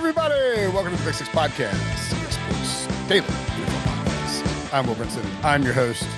[0.00, 0.66] everybody?
[0.68, 1.76] Welcome to the Pick Six Podcast,
[2.32, 4.72] Sports Daily Podcast.
[4.72, 5.22] I'm Will Brinson.
[5.44, 6.08] I'm your host.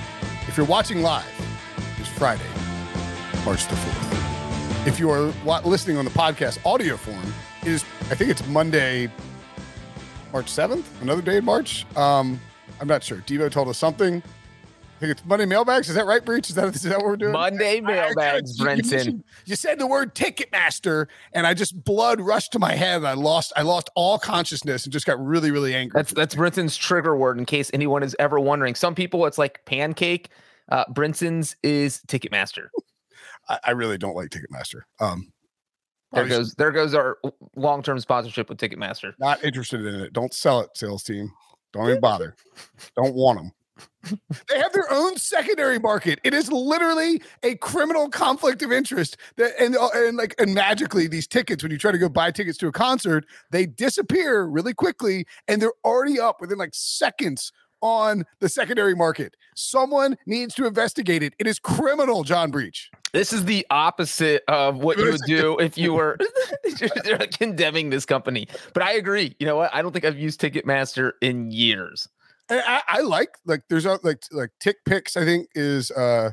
[0.46, 1.26] If you're watching live,
[1.98, 2.46] it's Friday,
[3.44, 4.86] March the 4th.
[4.86, 5.32] If you are
[5.62, 9.10] listening on the podcast audio form, it is, I think it's Monday,
[10.32, 11.84] March 7th, another day in March.
[11.96, 12.40] Um,
[12.80, 13.18] I'm not sure.
[13.18, 14.22] Devo told us something.
[15.02, 15.88] Think it's Monday mailbags.
[15.88, 16.48] Is that right, Breech?
[16.48, 17.32] Is that, is that what we're doing?
[17.32, 19.22] Monday I- I- mailbags, you- you Brinson.
[19.46, 22.98] You said the word Ticketmaster, and I just blood rushed to my head.
[22.98, 25.98] And I lost, I lost all consciousness and just got really, really angry.
[25.98, 28.76] That's that's Brinson's trigger word in case anyone is ever wondering.
[28.76, 30.28] Some people it's like pancake.
[30.70, 32.68] Uh Brinson's is Ticketmaster.
[33.48, 34.82] I, I really don't like Ticketmaster.
[35.00, 35.32] Um,
[36.12, 37.18] There goes there goes our
[37.56, 39.14] long term sponsorship with Ticketmaster.
[39.18, 40.12] Not interested in it.
[40.12, 41.32] Don't sell it, sales team.
[41.72, 42.36] Don't even bother.
[42.94, 43.50] don't want them.
[44.48, 46.20] They have their own secondary market.
[46.24, 49.16] It is literally a criminal conflict of interest.
[49.36, 52.30] That and uh, and like and magically these tickets, when you try to go buy
[52.30, 57.52] tickets to a concert, they disappear really quickly, and they're already up within like seconds
[57.82, 59.36] on the secondary market.
[59.54, 61.34] Someone needs to investigate it.
[61.38, 62.90] It is criminal, John Breech.
[63.12, 66.16] This is the opposite of what you would do if you were
[67.38, 68.48] condemning this company.
[68.72, 69.36] But I agree.
[69.38, 69.74] You know what?
[69.74, 72.08] I don't think I've used Ticketmaster in years.
[72.58, 75.16] I, I like like there's a, like like Tick Picks.
[75.16, 76.32] I think is uh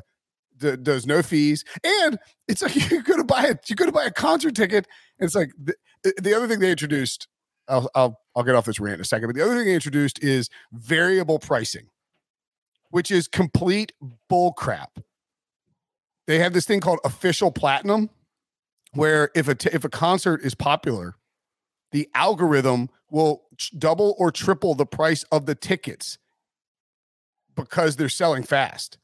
[0.58, 2.18] d- does no fees, and
[2.48, 3.68] it's like you're gonna buy it.
[3.68, 4.86] You're gonna buy a concert ticket.
[5.18, 5.74] And it's like the,
[6.20, 7.28] the other thing they introduced.
[7.68, 9.28] I'll I'll I'll get off this rant in a second.
[9.28, 11.88] But the other thing they introduced is variable pricing,
[12.90, 13.92] which is complete
[14.28, 14.98] bull crap.
[16.26, 18.10] They have this thing called official platinum,
[18.92, 21.14] where if a t- if a concert is popular,
[21.92, 26.18] the algorithm will double or triple the price of the tickets
[27.54, 28.98] because they're selling fast.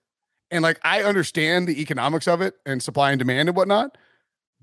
[0.51, 3.99] And like I understand the economics of it and supply and demand and whatnot,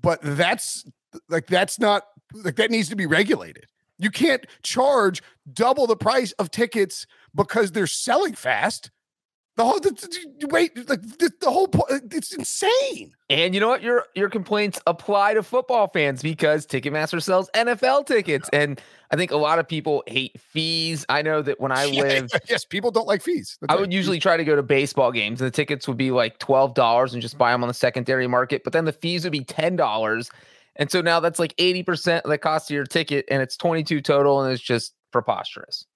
[0.00, 0.84] but that's
[1.28, 3.66] like that's not like that needs to be regulated.
[3.98, 5.22] You can't charge
[5.52, 8.90] double the price of tickets because they're selling fast.
[9.56, 13.12] The whole the, wait, like the, the whole point, it's insane.
[13.30, 13.82] And you know what?
[13.82, 18.48] Your your complaints apply to football fans because Ticketmaster sells NFL tickets.
[18.52, 18.80] And
[19.14, 21.06] I think a lot of people hate fees.
[21.08, 23.56] I know that when I Yeah, lived yes, people don't like fees.
[23.60, 23.80] That's I right.
[23.80, 26.74] would usually try to go to baseball games, and the tickets would be like twelve
[26.74, 28.64] dollars, and just buy them on the secondary market.
[28.64, 30.32] But then the fees would be ten dollars,
[30.74, 33.56] and so now that's like eighty percent of the cost of your ticket, and it's
[33.56, 35.86] twenty two total, and it's just preposterous.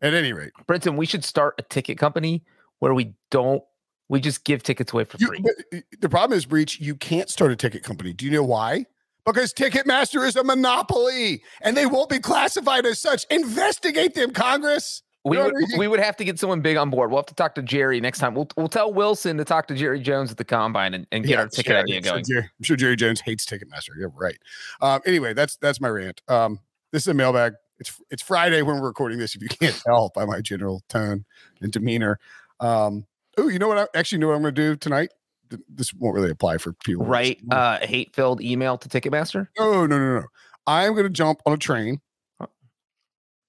[0.00, 2.44] At any rate, Brinson, we should start a ticket company
[2.78, 3.62] where we don't,
[4.08, 5.42] we just give tickets away for free.
[5.72, 8.12] uh, the problem is, Breech, you can't start a ticket company.
[8.12, 8.86] Do you know why?
[9.24, 13.24] Because Ticketmaster is a monopoly and they won't be classified as such.
[13.30, 15.02] Investigate them, Congress.
[15.26, 17.10] We would, we would have to get someone big on board.
[17.10, 18.34] We'll have to talk to Jerry next time.
[18.34, 21.30] We'll, we'll tell Wilson to talk to Jerry Jones at the combine and, and get
[21.32, 22.24] Yeah, our ticket sure, idea I'm sure going.
[22.26, 23.96] Jerry- I'm sure Jerry Jones hates Ticketmaster.
[23.98, 24.36] You're right.
[24.82, 26.20] Um, anyway, that's that's my rant.
[26.28, 26.60] Um,
[26.92, 27.54] this is a mailbag.
[27.78, 29.34] It's it's Friday when we're recording this.
[29.34, 31.24] If you can't tell by my general tone
[31.62, 32.20] and demeanor.
[32.60, 33.06] Um,
[33.38, 33.78] oh, you know what?
[33.78, 35.08] I actually know what I'm going to do tonight.
[35.56, 37.04] Th- This won't really apply for people.
[37.06, 37.38] Right.
[37.50, 39.48] Uh, hate filled email to Ticketmaster.
[39.58, 40.26] No, no, no, no.
[40.66, 42.00] I'm going to jump on a train.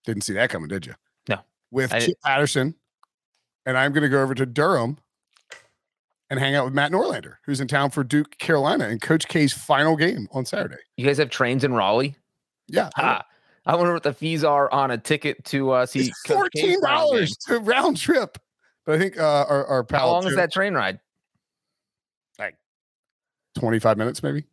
[0.06, 0.94] Didn't see that coming, did you?
[1.28, 1.40] No.
[1.72, 2.76] With Chip Patterson,
[3.66, 4.98] and I'm going to go over to Durham
[6.30, 9.52] and hang out with Matt Norlander, who's in town for Duke, Carolina, and Coach K's
[9.54, 10.78] final game on Saturday.
[10.98, 12.16] You guys have trains in Raleigh?
[12.68, 13.26] Yeah, Ah,
[13.66, 16.02] I wonder what the fees are on a ticket to uh, see.
[16.08, 18.38] it's fourteen dollars to round trip.
[18.86, 21.00] But I think uh, our our pal How long is that train ride?
[23.56, 24.46] Twenty five minutes, maybe.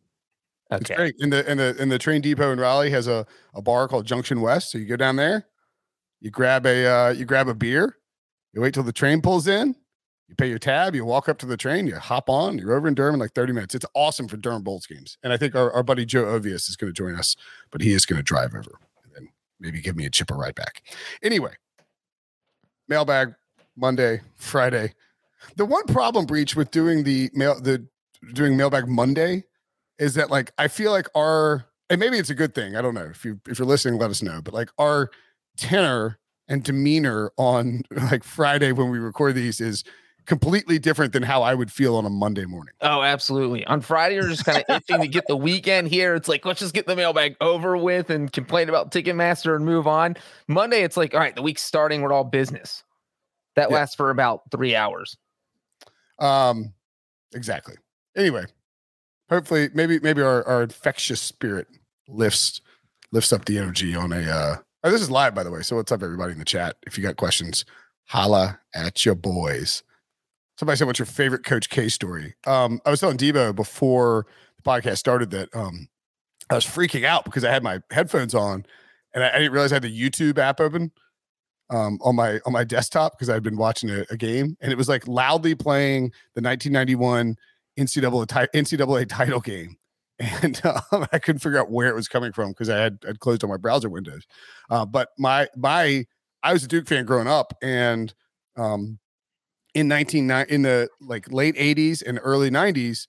[0.71, 0.95] It's Okay.
[0.95, 1.15] great.
[1.19, 4.05] And the and the and the train depot in Raleigh has a, a bar called
[4.05, 4.71] Junction West.
[4.71, 5.45] So you go down there,
[6.21, 7.97] you grab a uh, you grab a beer,
[8.53, 9.75] you wait till the train pulls in,
[10.29, 12.87] you pay your tab, you walk up to the train, you hop on, you're over
[12.87, 13.75] in Durham in like 30 minutes.
[13.75, 15.17] It's awesome for Durham Bulls games.
[15.21, 17.35] And I think our, our buddy Joe Ovies is going to join us,
[17.71, 19.29] but he is going to drive over and then
[19.59, 20.81] maybe give me a chipper right back.
[21.21, 21.53] Anyway,
[22.87, 23.35] mailbag
[23.75, 24.93] Monday, Friday.
[25.57, 27.85] The one problem Breech with doing the mail the
[28.33, 29.43] doing mailbag Monday
[29.99, 32.75] is that like I feel like our and maybe it's a good thing.
[32.75, 34.41] I don't know if you if you're listening, let us know.
[34.41, 35.09] But like our
[35.57, 39.83] tenor and demeanor on like Friday when we record these is
[40.25, 42.73] completely different than how I would feel on a Monday morning.
[42.79, 43.65] Oh, absolutely.
[43.65, 46.15] On Friday, you're just kind of itching to get the weekend here.
[46.15, 49.85] It's like, let's just get the mailbag over with and complain about Ticketmaster and move
[49.85, 50.15] on.
[50.47, 52.01] Monday, it's like, all right, the week's starting.
[52.01, 52.83] We're all business.
[53.57, 53.75] That Yeah.
[53.75, 55.17] lasts for about three hours.
[56.19, 56.73] Um,
[57.33, 57.75] exactly.
[58.15, 58.45] Anyway,
[59.29, 61.67] hopefully, maybe maybe our, our infectious spirit
[62.07, 62.61] lifts
[63.11, 64.21] lifts up the energy on a.
[64.21, 65.61] uh oh, This is live, by the way.
[65.61, 66.77] So what's up, everybody in the chat?
[66.85, 67.65] If you got questions,
[68.05, 69.83] holla at your boys.
[70.57, 74.27] Somebody said, "What's your favorite Coach K story?" Um, I was telling Debo before
[74.57, 75.87] the podcast started that um,
[76.49, 78.65] I was freaking out because I had my headphones on,
[79.13, 80.91] and I, I didn't realize I had the YouTube app open
[81.71, 84.77] um, on my on my desktop because I'd been watching a, a game, and it
[84.77, 87.35] was like loudly playing the 1991
[87.77, 89.77] NCAA NCAA title game,
[90.19, 93.19] and um, I couldn't figure out where it was coming from because I had I'd
[93.19, 94.25] closed all my browser windows.
[94.69, 96.05] Uh, but my my
[96.43, 98.13] I was a Duke fan growing up, and
[98.55, 98.99] um,
[99.73, 103.07] in 19 in the like late 80s and early 90s,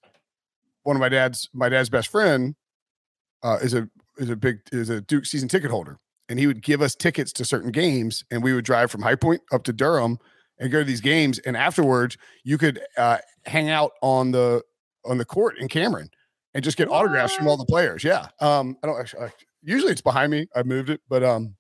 [0.83, 2.55] one of my dad's my dad's best friend
[3.43, 3.89] uh, is a
[4.19, 7.33] is a big is a Duke season ticket holder, and he would give us tickets
[7.35, 10.19] to certain games, and we would drive from High Point up to Durham
[10.59, 14.63] and go to these games, and afterwards you could uh, hang out on the
[15.05, 16.11] on the court in Cameron
[16.55, 18.05] and just get autographs from all the players.
[18.05, 19.25] Yeah, um, I don't actually.
[19.25, 19.33] I,
[19.63, 20.47] usually it's behind me.
[20.55, 21.57] I moved it, but um,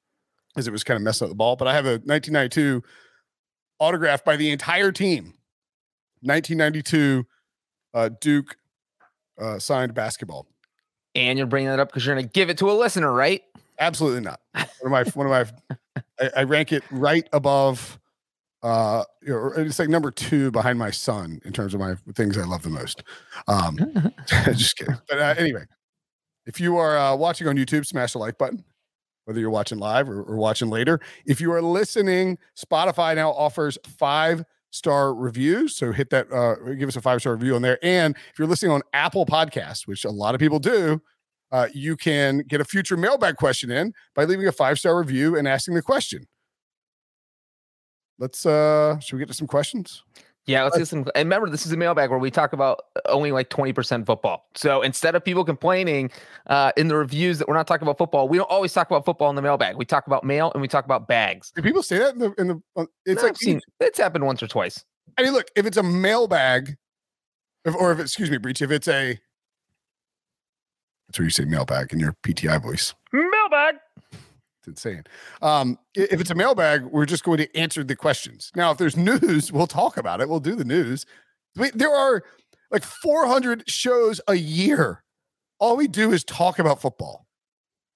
[0.57, 1.57] as it was kind of messing up the ball.
[1.57, 2.83] But I have a 1992
[3.79, 5.35] autographed by the entire team.
[6.23, 7.27] 1992
[7.93, 8.57] uh, Duke
[9.41, 10.47] uh, signed basketball.
[11.15, 13.43] And you're bringing that up because you're going to give it to a listener, right?
[13.79, 14.41] Absolutely not.
[14.55, 17.99] One of my one of my I, I rank it right above
[18.64, 22.62] uh it's like number two behind my son in terms of my things I love
[22.62, 23.05] the most.
[23.46, 23.76] Um
[24.52, 24.96] just kidding.
[25.08, 25.64] But uh, anyway,
[26.46, 28.64] if you are uh, watching on YouTube, smash the like button,
[29.25, 31.00] whether you're watching live or, or watching later.
[31.26, 35.76] If you are listening, Spotify now offers five star reviews.
[35.76, 37.78] So hit that, uh, give us a five star review on there.
[37.82, 41.00] And if you're listening on Apple Podcasts, which a lot of people do,
[41.52, 45.37] uh, you can get a future mailbag question in by leaving a five star review
[45.37, 46.26] and asking the question.
[48.19, 50.02] Let's, uh, should we get to some questions?
[50.46, 51.06] Yeah, let's get some.
[51.14, 54.46] And remember, this is a mailbag where we talk about only like 20% football.
[54.55, 56.11] So instead of people complaining
[56.49, 59.06] uh, in the reviews that we're not talking about football, we don't always talk about
[59.06, 59.76] football in the mailbag.
[59.76, 61.50] We talk about mail and we talk about bags.
[61.56, 64.26] Do people say that in the, in the, uh, it's No, like, seen it's happened
[64.26, 64.84] once or twice.
[65.16, 66.76] I mean, look, if it's a mailbag,
[67.64, 69.19] if, or if it's excuse me, Breech, if it's a,
[71.08, 72.94] that's where you say mailbag in your PTI voice.
[73.12, 73.76] Mailbag.
[74.66, 75.05] It's insane.
[75.43, 78.50] Um, if it's a mailbag, we're just going to answer the questions.
[78.56, 80.28] Now, if there's news, we'll talk about it.
[80.28, 81.05] We'll do the news.
[81.56, 82.22] Wait, there are
[82.70, 85.05] like 400 shows a year.
[85.58, 87.26] All we do is talk about football.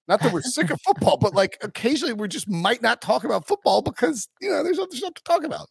[0.07, 3.47] Not that we're sick of football, but like occasionally we just might not talk about
[3.47, 5.69] football because you know there's other stuff to talk about.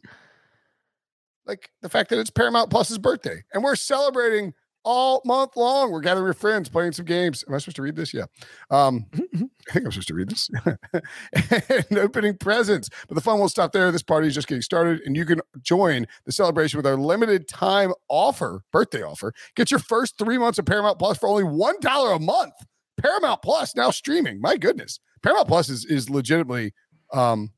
[1.45, 4.53] Like the fact that it's Paramount Plus's birthday and we're celebrating
[4.87, 5.91] all month long.
[5.91, 7.43] We're gathering with friends, playing some games.
[7.45, 8.13] Am I supposed to read this?
[8.13, 8.23] Yeah.
[8.71, 10.49] Um, I think I'm supposed to read this.
[11.89, 12.89] and opening presents.
[13.09, 13.91] But the fun won't stop there.
[13.91, 17.49] This party is just getting started, and you can join the celebration with our limited
[17.49, 19.33] time offer, birthday offer.
[19.57, 22.53] Get your first three months of Paramount Plus for only $1 a month.
[22.95, 24.39] Paramount Plus now streaming.
[24.39, 25.01] My goodness.
[25.21, 26.73] Paramount Plus is, is legitimately
[27.11, 27.51] um,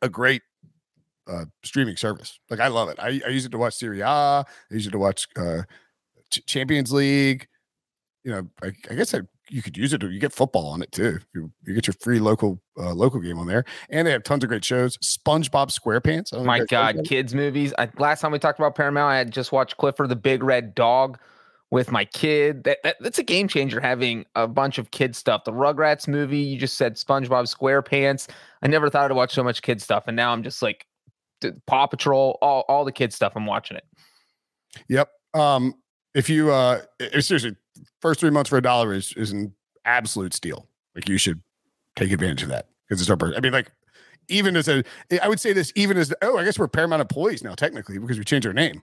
[0.00, 0.40] a great
[1.28, 2.40] uh, streaming service.
[2.48, 2.98] Like, I love it.
[2.98, 5.62] I, I use it to watch Serie A, I use it to watch uh,
[6.30, 7.46] Champions League.
[8.24, 10.02] You know, I, I guess I you could use it.
[10.02, 11.18] You get football on it too.
[11.34, 14.44] You, you get your free local uh, local game on there, and they have tons
[14.44, 14.96] of great shows.
[14.98, 16.32] SpongeBob SquarePants.
[16.44, 17.74] My if you guys know God, kids movies.
[17.78, 20.74] I, last time we talked about Paramount, I had just watched Clifford the Big Red
[20.74, 21.18] Dog
[21.70, 22.64] with my kid.
[22.64, 25.44] That, that that's a game changer having a bunch of kid stuff.
[25.44, 28.28] The Rugrats movie, you just said SpongeBob SquarePants.
[28.62, 30.86] I never thought I'd watch so much kid stuff, and now I'm just like
[31.66, 33.32] Paw Patrol, all all the kid stuff.
[33.34, 33.84] I'm watching it.
[34.88, 35.10] Yep.
[35.34, 35.74] Um,
[36.14, 37.56] if you uh, if seriously,
[38.00, 40.68] first three months for a dollar is is an absolute steal.
[40.94, 41.40] Like you should
[41.96, 43.36] take advantage of that because it's our birthday.
[43.36, 43.70] I mean, like
[44.28, 44.82] even as a,
[45.22, 48.18] I would say this even as oh, I guess we're Paramount employees now technically because
[48.18, 48.82] we changed our name.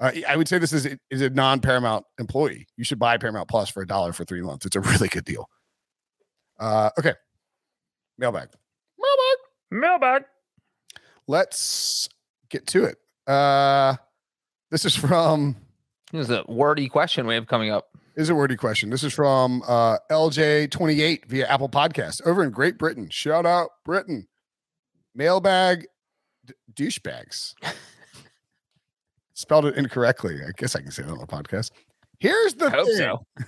[0.00, 2.66] Uh, I would say this is is a non Paramount employee.
[2.76, 4.66] You should buy Paramount Plus for a dollar for three months.
[4.66, 5.48] It's a really good deal.
[6.58, 7.14] Uh, okay,
[8.18, 8.48] mailbag.
[8.98, 9.38] Mailbag.
[9.70, 10.24] Mailbag.
[11.28, 12.08] Let's
[12.50, 12.98] get to it.
[13.26, 13.96] Uh,
[14.70, 15.56] this is from
[16.12, 17.88] This is a wordy question we have coming up.
[18.16, 18.90] is a wordy question.
[18.90, 23.08] This is from uh, LJ28 via Apple Podcast over in Great Britain.
[23.10, 24.28] Shout out Britain.
[25.14, 25.86] Mailbag
[26.44, 27.54] d- douchebags.
[29.34, 30.36] Spelled it incorrectly.
[30.46, 31.70] I guess I can say that on the podcast.
[32.18, 32.96] Here's the I hope thing.
[32.96, 33.26] so.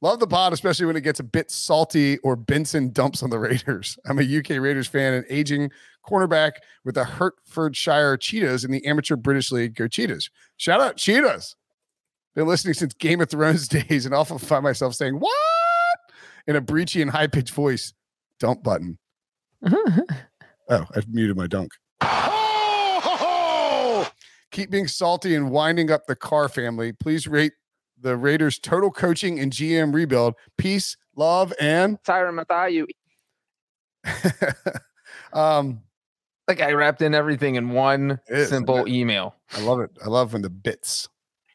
[0.00, 3.38] Love the pod, especially when it gets a bit salty or Brinson dumps on the
[3.40, 3.98] Raiders.
[4.06, 5.70] I'm a UK Raiders fan and aging
[6.08, 6.52] cornerback
[6.84, 9.74] with the Hertfordshire Cheetahs in the amateur British League.
[9.74, 10.30] Go Cheetahs.
[10.56, 11.56] Shout out Cheetahs.
[12.34, 15.34] Been listening since Game of Thrones days and often find myself saying, What?
[16.46, 17.92] in a breachy and high pitched voice.
[18.40, 18.98] Dump button.
[19.66, 20.04] oh,
[20.68, 21.72] I've muted my dunk.
[24.50, 26.92] Keep being salty and winding up the Carr family.
[26.92, 27.52] Please rate
[28.00, 30.34] the Raiders' total coaching and GM rebuild.
[30.56, 32.86] Peace, love, and Tyron Matthew.
[35.32, 35.82] um,
[36.46, 39.34] like I wrapped in everything in one is, simple email.
[39.52, 39.90] I love it.
[40.02, 41.08] I love when the bits,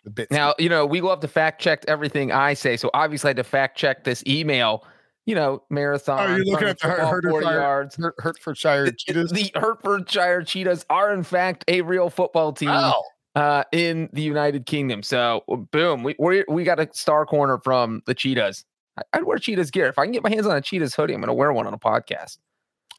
[0.03, 0.31] the bits.
[0.31, 2.77] Now, you know, we love to fact check everything I say.
[2.77, 4.85] So obviously I had to fact check this email.
[5.25, 6.19] You know, marathon.
[6.31, 7.97] Oh, you're looking at the football, 40 Hertfordshire, yards.
[8.19, 9.31] Hertfordshire The, Cheetahs.
[9.31, 13.01] the Hertfordshire Cheetahs are in fact a real football team Wow.
[13.35, 15.01] uh, in the United Kingdom.
[15.01, 18.65] So boom, we we we got a star corner from the Cheetahs.
[18.97, 21.13] I- I'd wear Cheetahs gear if I can get my hands on a Cheetahs hoodie.
[21.13, 22.37] I'm going to wear one on a podcast.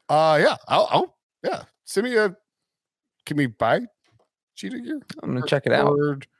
[0.09, 0.55] Uh, yeah.
[0.67, 1.63] I'll, I'll, yeah.
[1.85, 2.35] Send me a.
[3.27, 3.81] Can we buy
[4.55, 4.99] cheetah gear?
[5.21, 5.95] I'm going to check it out.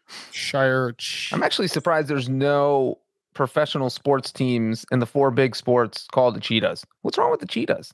[0.07, 0.95] Hertfordshire.
[1.31, 2.99] I'm actually surprised there's no
[3.33, 6.85] professional sports teams in the four big sports called the Cheetahs.
[7.01, 7.93] What's wrong with the Cheetahs?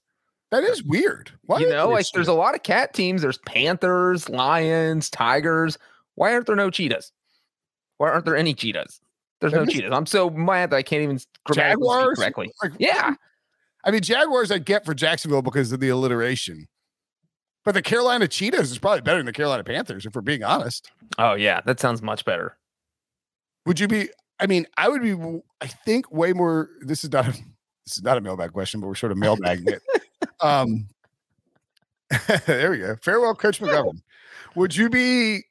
[0.51, 1.32] That is weird.
[1.46, 3.22] Why you know, like there's a lot of cat teams.
[3.22, 5.77] There's Panthers, Lions, Tigers.
[6.15, 7.12] Why aren't there no cheetahs?
[7.98, 9.00] Why aren't there any cheetahs?
[9.39, 9.91] There's That no makes- cheetahs.
[9.94, 12.18] I'm so mad that I can't even grammatically Jaguars?
[12.20, 12.51] correctly.
[12.62, 13.15] Like, Yeah.
[13.86, 16.68] I mean, Jaguars I get for Jacksonville because of the alliteration.
[17.63, 20.91] But the Carolina Cheetahs is probably better than the Carolina Panthers, if we're being honest.
[21.20, 22.58] Oh yeah, that sounds much better.
[23.65, 24.10] Would you be?
[24.39, 25.13] I mean, I would be.
[25.62, 26.70] I think way more.
[26.82, 27.27] This is not.
[27.27, 29.82] A, this is not a mailbag question, but we're sort of mailbagging it.
[30.39, 30.88] Um,
[32.46, 32.96] there we go.
[33.01, 34.01] Farewell, Coach McGovern.
[34.56, 35.44] Would you be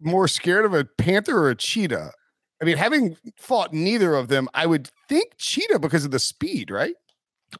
[0.00, 2.12] more scared of a panther or a cheetah?
[2.60, 6.70] I mean, having fought neither of them, I would think cheetah because of the speed,
[6.70, 6.94] right?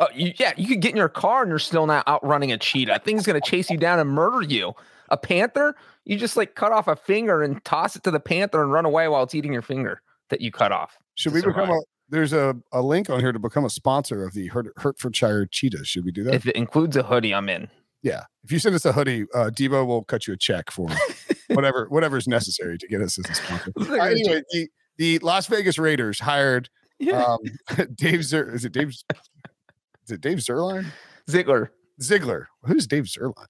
[0.00, 2.58] Oh, you, yeah, you could get in your car and you're still not outrunning a
[2.58, 3.00] cheetah.
[3.04, 4.72] Thing's gonna chase you down and murder you.
[5.11, 8.62] A panther, you just like cut off a finger and toss it to the panther
[8.62, 10.96] and run away while it's eating your finger that you cut off.
[11.14, 11.78] Should we become a?
[12.08, 15.88] There's a, a link on here to become a sponsor of the Hert- Hertfordshire Cheetahs.
[15.88, 16.34] Should we do that?
[16.34, 17.68] If it includes a hoodie, I'm in.
[18.02, 18.25] yeah.
[18.44, 20.88] If you send us a hoodie, uh, Debo will cut you a check for
[21.49, 23.72] whatever whatever is necessary to get us as a sponsor.
[23.78, 26.68] Uh, anyway, the, the Las Vegas Raiders hired
[26.99, 27.22] yeah.
[27.22, 27.38] um,
[27.94, 28.54] Dave Zer.
[28.54, 28.94] Is it Dave?
[30.04, 30.87] Is it Dave Zerline?
[31.28, 31.68] Ziggler.
[32.00, 32.49] Ziegler.
[32.64, 33.47] Who's Dave Zerline?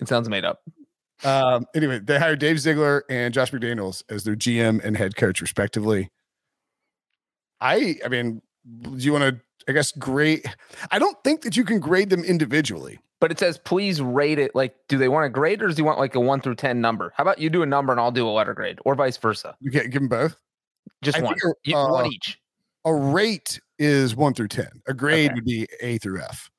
[0.00, 0.62] It sounds made up.
[1.24, 5.40] Um, anyway, they hired Dave Ziegler and Josh McDaniels as their GM and head coach,
[5.40, 6.10] respectively.
[7.60, 8.40] I, I mean,
[8.82, 9.40] do you want to?
[9.68, 10.44] I guess grade.
[10.90, 12.98] I don't think that you can grade them individually.
[13.20, 14.54] But it says please rate it.
[14.54, 16.80] Like, do they want a grade or do you want like a one through ten
[16.80, 17.12] number?
[17.16, 19.56] How about you do a number and I'll do a letter grade, or vice versa?
[19.60, 20.36] You can't give them both.
[21.02, 21.34] Just I one.
[21.34, 22.38] think, You- uh, one each.
[22.84, 24.68] A rate is one through ten.
[24.86, 25.34] A grade Okay.
[25.34, 26.50] would be A through F.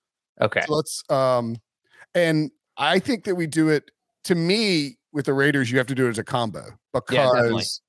[0.42, 0.62] Okay.
[0.66, 1.56] So let's um,
[2.16, 3.92] and I think that we do it.
[4.26, 6.66] To me, with the Raiders, you have to do it as a combo
[7.10, 7.82] Yeah, because.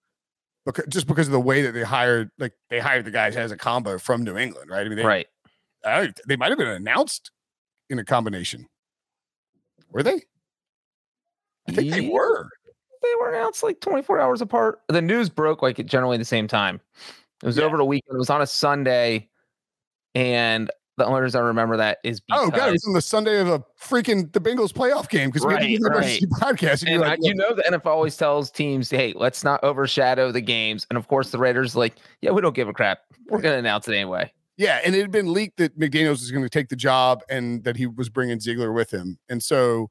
[0.66, 3.50] Because, just because of the way that they hired, like they hired the guys as
[3.50, 4.84] a combo from New England, right?
[4.84, 5.26] I mean, they, right.
[5.84, 7.30] I, they might have been announced
[7.88, 8.68] in a combination.
[9.90, 10.22] Were they?
[11.66, 12.48] I think they were.
[13.02, 14.80] They were announced like 24 hours apart.
[14.88, 16.80] The news broke like generally the same time.
[17.42, 17.64] It was Yeah.
[17.64, 18.14] over the weekend.
[18.14, 19.28] It was on a Sunday.
[20.14, 23.00] And the only reason I remember that is because Oh god, it was on the
[23.00, 26.20] Sunday of a freaking the Bengals playoff game because we Right, do the right.
[26.40, 26.82] podcast.
[26.82, 30.30] And, and you're I, you know the NFL always tells teams, "Hey, let's not overshadow
[30.32, 33.00] the games." And of course, the Raiders like, "Yeah, we don't give a crap.
[33.28, 36.30] We're going to announce it anyway." yeah, and it had been leaked that McDaniels was
[36.30, 39.88] going to take the job and that he was bringing Ziegler with him, and so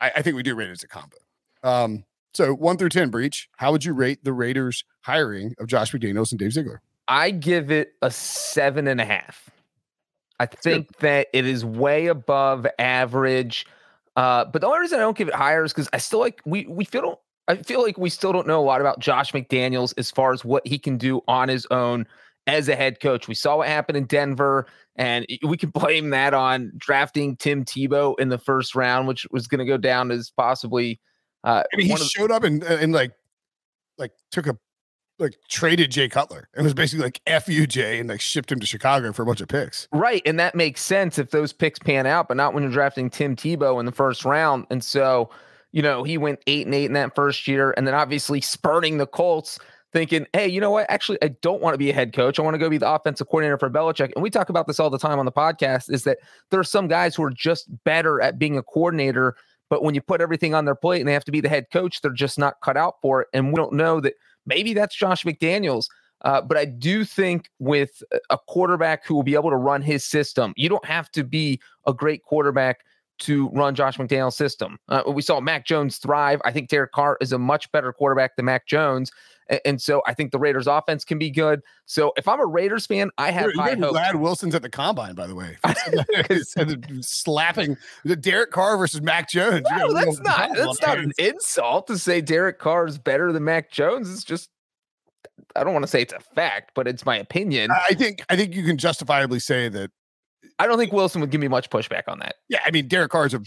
[0.00, 1.16] I, I think we do rate it as a combo.
[1.62, 2.04] Um,
[2.34, 3.48] so one through ten, Breech.
[3.56, 6.82] How would you rate the Raiders' hiring of Josh McDaniels and Dave Ziegler?
[7.10, 9.50] I give it a seven and a half.
[10.38, 13.66] I think that it is way above average.
[14.16, 16.40] Uh, but the only reason I don't give it higher is because I still like
[16.46, 19.92] we we feel I feel like we still don't know a lot about Josh McDaniels
[19.98, 22.06] as far as what he can do on his own
[22.46, 23.26] as a head coach.
[23.26, 28.14] We saw what happened in Denver, and we can blame that on drafting Tim Tebow
[28.20, 31.00] in the first round, which was going to go down as possibly.
[31.42, 33.12] Uh, I mean, he of the- showed up and and like
[33.98, 34.56] like took a
[35.20, 36.48] like traded Jay Cutler.
[36.56, 39.26] It was basically like F you Jay and like shipped him to Chicago for a
[39.26, 39.88] bunch of picks.
[39.92, 40.22] Right.
[40.24, 43.36] And that makes sense if those picks pan out, but not when you're drafting Tim
[43.36, 44.66] Tebow in the first round.
[44.70, 45.30] And so,
[45.72, 47.74] you know, he went eight and eight in that first year.
[47.76, 49.58] And then obviously spurning the Colts,
[49.92, 50.86] thinking, hey, you know what?
[50.88, 52.38] Actually, I don't want to be a head coach.
[52.38, 54.12] I want to go be the offensive coordinator for Belichick.
[54.14, 56.18] And we talk about this all the time on the podcast is that
[56.50, 59.34] there are some guys who are just better at being a coordinator.
[59.68, 61.66] But when you put everything on their plate and they have to be the head
[61.72, 63.28] coach, they're just not cut out for it.
[63.32, 64.14] And we don't know that
[64.46, 65.86] maybe that's Josh McDaniels.
[66.22, 70.04] Uh, but I do think with a quarterback who will be able to run his
[70.04, 72.84] system, you don't have to be a great quarterback
[73.20, 74.78] to run Josh McDaniel's system.
[74.88, 76.40] Uh, we saw Mac Jones thrive.
[76.44, 79.10] I think Derek Carr is a much better quarterback than Mac Jones.
[79.48, 81.60] And, and so I think the Raiders offense can be good.
[81.86, 83.92] So if I'm a Raiders fan, I have You're, high you're hopes.
[83.92, 85.56] glad Wilson's at the combine, by the way.
[87.02, 89.66] slapping the Derek Carr versus Mac Jones.
[89.76, 93.70] No, that's not that's not an insult to say Derek Carr is better than Mac
[93.70, 94.10] Jones.
[94.10, 94.50] It's just
[95.56, 97.70] I don't want to say it's a fact, but it's my opinion.
[97.70, 99.90] I think I think you can justifiably say that.
[100.60, 102.36] I don't think Wilson would give me much pushback on that.
[102.48, 103.40] Yeah, I mean Derek Carr is a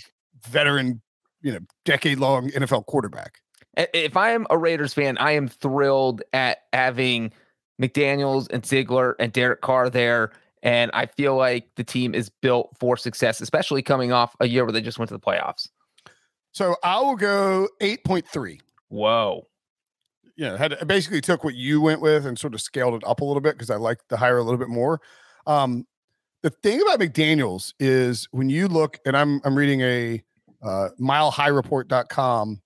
[0.47, 1.01] veteran,
[1.41, 3.39] you know, decade long NFL quarterback.
[3.75, 7.31] If I am a Raiders fan, I am thrilled at having
[7.81, 10.31] McDaniels and Ziegler and Derek Carr there.
[10.61, 14.63] And I feel like the team is built for success, especially coming off a year
[14.63, 15.69] where they just went to the playoffs.
[16.51, 18.61] So I will go eight point three.
[18.89, 19.47] Whoa.
[20.35, 23.21] you know, had basically took what you went with and sort of scaled it up
[23.21, 25.01] a little bit because I like the hire a little bit more.
[25.47, 25.85] Um,
[26.43, 30.21] the thing about McDaniels is when you look, and I'm I'm reading a
[30.61, 32.61] uh, milehighreport.com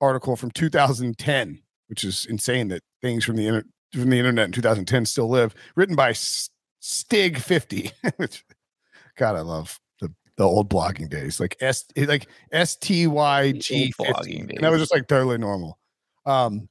[0.00, 4.52] article from 2010, which is insane that things from the inter- from the internet in
[4.52, 8.44] 2010 still live, written by S- Styg 50, which
[9.16, 13.94] God I love the the old blogging days, like S like S T Y G
[14.00, 14.32] old 50.
[14.32, 15.78] blogging And that was just like totally normal.
[16.26, 16.68] Um,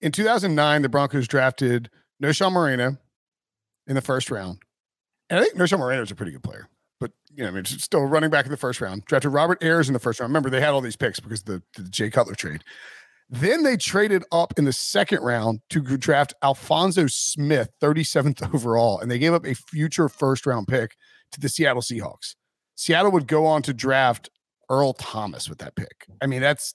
[0.00, 1.90] in 2009, the Broncos drafted
[2.22, 2.96] Knowshon Moreno
[3.88, 4.60] in the first round.
[5.30, 6.68] And I think Knowshon Moreno is a pretty good player,
[6.98, 9.04] but you know, I mean, still running back in the first round.
[9.04, 10.30] Drafted Robert Ayers in the first round.
[10.30, 12.62] Remember, they had all these picks because the, the Jay Cutler trade.
[13.32, 19.08] Then they traded up in the second round to draft Alphonso Smith, 37th overall, and
[19.08, 20.96] they gave up a future first round pick
[21.30, 22.34] to the Seattle Seahawks.
[22.74, 24.30] Seattle would go on to draft
[24.68, 26.06] Earl Thomas with that pick.
[26.20, 26.74] I mean, that's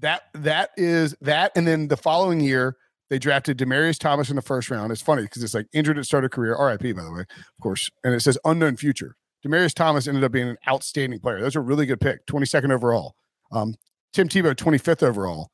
[0.00, 1.52] that that is that.
[1.54, 2.76] And then the following year,
[3.14, 4.90] they drafted Demaryius Thomas in the first round.
[4.90, 7.62] It's funny because it's like injured at start of career, RIP, by the way, of
[7.62, 7.88] course.
[8.02, 9.14] And it says unknown future.
[9.46, 11.40] Demaryius Thomas ended up being an outstanding player.
[11.40, 13.14] That's a really good pick, 22nd overall.
[13.52, 13.76] Um,
[14.12, 15.52] Tim Tebow, 25th overall.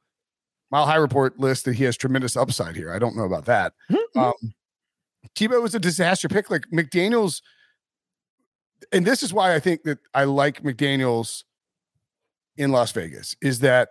[0.71, 2.95] Mile High Report lists that he has tremendous upside here.
[2.95, 3.75] I don't know about that.
[4.17, 4.33] Um,
[5.37, 6.51] Tebow was a disaster pick.
[6.51, 7.43] Like McDaniels,
[8.91, 11.45] and this is why I think that I like McDaniels
[12.57, 13.91] in Las Vegas, is that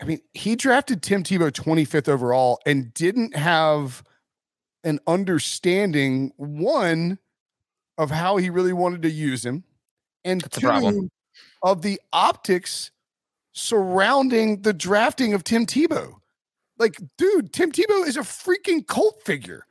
[0.00, 4.02] I mean, he drafted Tim Tebow 25th overall and didn't have
[4.82, 7.18] an understanding, one,
[7.96, 9.64] of how he really wanted to use him,
[10.24, 11.10] and That's two,
[11.62, 12.90] of the optics
[13.52, 16.14] surrounding the drafting of Tim Tebow.
[16.78, 19.64] Like, dude, Tim Tebow is a freaking cult figure.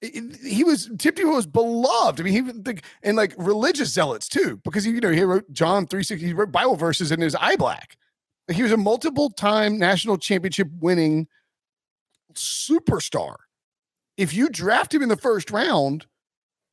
[0.00, 2.20] He was Tim Tebow was beloved.
[2.20, 5.88] I mean, he and like religious zealots too, because he, you know, he wrote John
[5.88, 7.96] 360, he wrote Bible verses in his eye black.
[8.50, 11.28] He was a multiple time national championship winning
[12.34, 13.36] superstar.
[14.16, 16.06] If you draft him in the first round,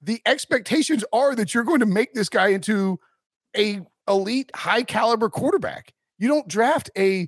[0.02, 3.00] the expectations are that you're going to make this guy into
[3.56, 5.94] a elite high caliber quarterback.
[6.18, 7.28] You don't draft a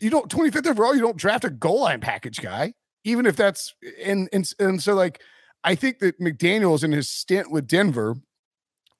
[0.00, 3.74] you don't 25th overall, you don't draft a goal line package guy, even if that's
[4.04, 5.20] and and and so like
[5.64, 8.16] I think that McDaniels in his stint with Denver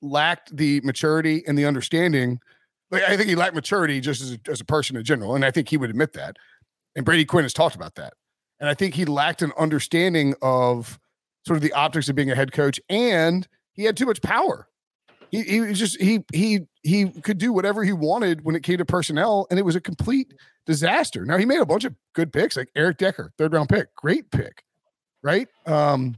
[0.03, 2.41] lacked the maturity and the understanding.
[2.91, 5.45] Like I think he lacked maturity just as a, as a person in general, and
[5.45, 6.37] I think he would admit that.
[6.95, 8.15] And Brady Quinn has talked about that.
[8.59, 10.99] And I think he lacked an understanding of
[11.47, 14.69] sort of the optics of being a head coach, and he had too much power.
[15.31, 18.79] He he was just he he he could do whatever he wanted when it came
[18.79, 20.33] to personnel, and it was a complete
[20.65, 21.25] disaster.
[21.25, 24.31] Now he made a bunch of good picks, like Eric Decker, third round pick, great
[24.31, 24.65] pick,
[25.23, 25.49] right?
[25.67, 26.17] Um,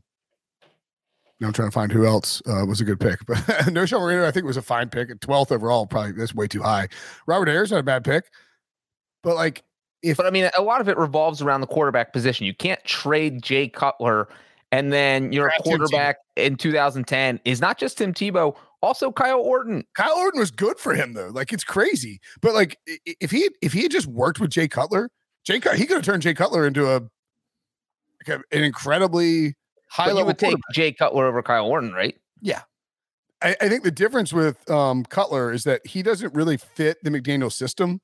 [1.46, 4.26] I'm trying to find who else uh, was a good pick, but No Show Marino,
[4.26, 5.86] I think was a fine pick at 12th overall.
[5.86, 6.88] Probably that's way too high.
[7.26, 8.24] Robert Ayers not a bad pick,
[9.22, 9.62] but like
[10.02, 12.46] if But I mean, a lot of it revolves around the quarterback position.
[12.46, 14.28] You can't trade Jay Cutler
[14.72, 15.78] and then your Draft Tim Tebow.
[15.78, 19.84] quarterback in 2010 is not just Tim Tebow, also Kyle Orton.
[19.94, 21.28] Kyle Orton was good for him though.
[21.28, 22.20] Like it's crazy.
[22.40, 25.10] But like if he if he had just worked with Jay Cutler,
[25.44, 27.00] Jay he could have turned Jay Cutler into a
[28.26, 29.54] like a- an incredibly
[29.90, 30.56] high But you would take.
[30.72, 32.16] Jay Cutler over Kyle Orton, right?
[33.40, 37.10] I, I think the difference with um, Cutler is that he doesn't really fit the
[37.10, 38.00] McDaniel system.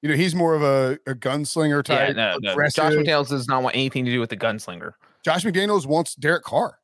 [0.00, 2.16] You know, he's more of a, a gunslinger Yeah, type.
[2.16, 2.52] no, no.
[2.52, 2.76] aggressive.
[2.84, 4.92] Josh McDaniels does not want anything to do with the gunslinger.
[5.22, 6.78] Josh McDaniels wants Derek Carr.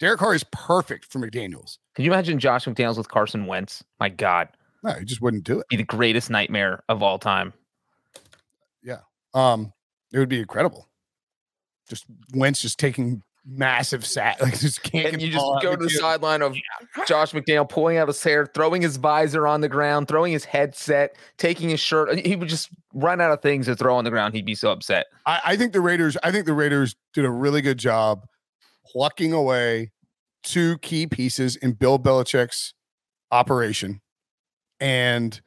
[0.00, 1.78] Derek Carr is perfect for McDaniels.
[1.94, 3.84] Can you imagine Josh McDaniels with Carson Wentz?
[4.00, 4.48] My God,
[4.82, 5.68] No, he just wouldn't do it.
[5.68, 7.52] be the greatest nightmare of all time.
[8.82, 8.98] Yeah.
[9.32, 9.72] Um,
[10.12, 10.88] it would be incredible.
[11.88, 12.04] Just
[12.34, 15.08] Wentz just taking massive sack, like just can't.
[15.08, 16.00] And get you just go to the field.
[16.00, 16.56] sideline of
[17.06, 21.16] Josh McDaniel pulling out his hair, throwing his visor on the ground, throwing his headset,
[21.38, 22.18] taking his shirt.
[22.24, 24.70] He would just run out of things to throw on the ground, he'd be so
[24.70, 25.06] upset.
[25.26, 26.16] I, I think the Raiders.
[26.22, 28.24] I think the Raiders did a really good job
[28.86, 29.90] plucking away
[30.42, 32.74] two key pieces in Bill Belichick's
[33.30, 34.00] operation
[34.80, 35.40] and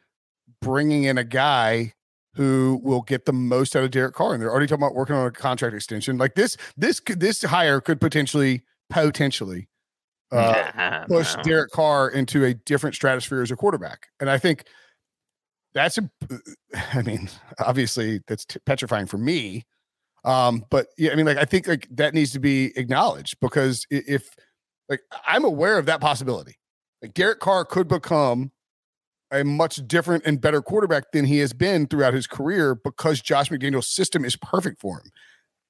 [0.61, 1.93] bringing in a guy
[2.35, 4.33] who will get the most out of Derek Carr.
[4.33, 6.17] And they're already talking about working on a contract extension.
[6.17, 9.67] Like this, this this hire could potentially potentially
[10.31, 11.43] uh, Nah, push no.
[11.43, 14.07] Derek Carr into a different stratosphere as a quarterback.
[14.19, 14.65] And I think
[15.73, 16.09] that's a,
[16.93, 19.65] I mean, obviously that's t- petrifying for me.
[20.23, 23.85] Um, but yeah, I mean, like, I think like that needs to be acknowledged because
[23.91, 24.35] if
[24.89, 26.55] like I'm aware of that possibility,
[27.01, 28.51] like Derek Carr could become
[29.31, 33.49] a much different and better quarterback than he has been throughout his career because Josh
[33.49, 35.11] McDaniel's system is perfect for him.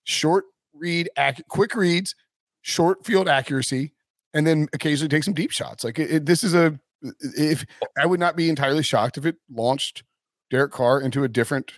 [0.04, 2.16] Short read, ac- quick reads,
[2.62, 3.94] short field accuracy,
[4.34, 5.84] and then occasionally take some deep shots.
[5.84, 6.80] Like it, it- this is a
[7.22, 7.66] if
[8.02, 10.04] I would not be entirely shocked if it launched
[10.50, 11.74] Derek Carr into a different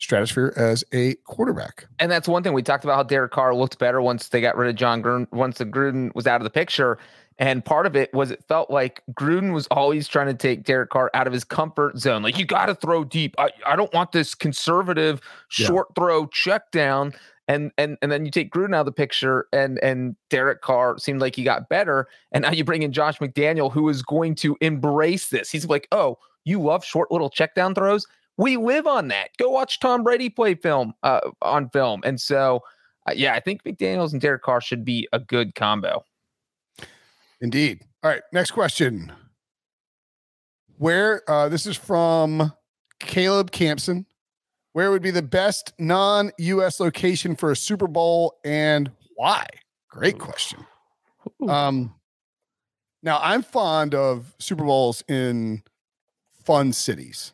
[0.00, 1.86] stratosphere as a quarterback.
[2.00, 4.56] And that's one thing we talked about how Derek Carr looked better once they got
[4.56, 6.98] rid of Jon Gruden, once the Gruden was out of the picture.
[7.42, 10.90] And part of it was it felt like Gruden was always trying to take Derek
[10.90, 12.22] Carr out of his comfort zone.
[12.22, 13.34] Like, you got to throw deep.
[13.36, 15.20] I, I don't want this conservative
[15.58, 15.66] Yeah.
[15.66, 17.14] short throw check down.
[17.48, 20.98] And and and then you take Gruden out of the picture, and and Derek Carr
[20.98, 22.06] seemed like he got better.
[22.30, 25.50] And now you bring in Josh McDaniel, who is going to embrace this.
[25.50, 28.06] He's like, oh, you love short little check down throws.
[28.36, 29.30] We live on that.
[29.36, 32.02] Go watch Tom Brady play film uh, on film.
[32.04, 32.60] And so,
[33.08, 36.04] uh, yeah, I think McDaniel's and Derek Carr should be a good combo.
[37.42, 37.80] Indeed.
[38.02, 39.12] All right, next question.
[40.78, 42.52] Where uh this is from
[42.98, 44.06] Caleb Campson.
[44.72, 49.44] Where would be the best non-US location for a Super Bowl and why?
[49.90, 50.64] Great question.
[51.42, 51.48] Ooh.
[51.48, 51.94] Um
[53.02, 55.62] now I'm fond of Super Bowls in
[56.44, 57.32] fun cities.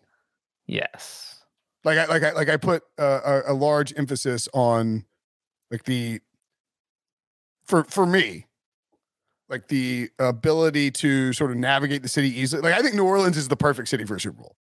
[0.66, 1.44] yes.
[1.84, 5.04] like I like I like I put uh, a, a large emphasis on
[5.70, 6.20] like the
[7.64, 8.46] for for me
[9.48, 12.62] like the ability to sort of navigate the city easily.
[12.62, 14.56] Like I think New Orleans is the perfect city for a Super Bowl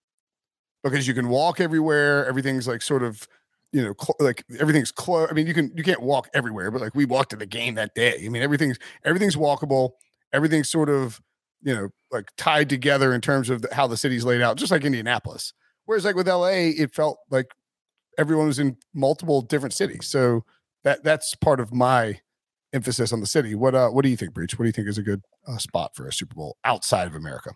[0.82, 2.26] because you can walk everywhere.
[2.26, 3.26] Everything's like sort of
[3.72, 5.28] you know cl- like everything's close.
[5.30, 7.74] I mean you can you can't walk everywhere, but like we walked to the game
[7.74, 8.22] that day.
[8.24, 9.92] I mean everything's everything's walkable.
[10.32, 11.20] Everything's sort of
[11.62, 14.70] you know like tied together in terms of the, how the city's laid out, just
[14.70, 15.54] like Indianapolis.
[15.86, 17.46] Whereas like with LA, it felt like
[18.18, 20.06] everyone was in multiple different cities.
[20.06, 20.44] So
[20.84, 22.20] that that's part of my
[22.74, 23.54] emphasis on the city.
[23.54, 24.58] What uh what do you think, Breech?
[24.58, 27.14] What do you think is a good uh, spot for a Super Bowl outside of
[27.14, 27.52] America?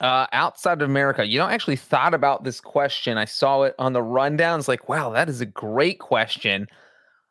[0.00, 3.18] Uh, outside of America, you know, I actually thought about this question.
[3.18, 4.58] I saw it on the rundown.
[4.58, 6.68] It's like, wow, that is a great question.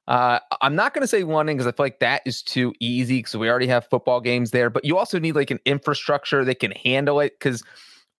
[0.07, 3.19] Uh, I'm not going to say London because I feel like that is too easy
[3.19, 4.69] because we already have football games there.
[4.69, 7.33] But you also need like an infrastructure that can handle it.
[7.39, 7.63] Because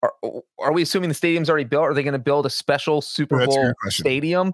[0.02, 0.14] are,
[0.58, 1.84] are we assuming the stadium's already built?
[1.84, 4.52] Are they going to build a special Super good Bowl stadium?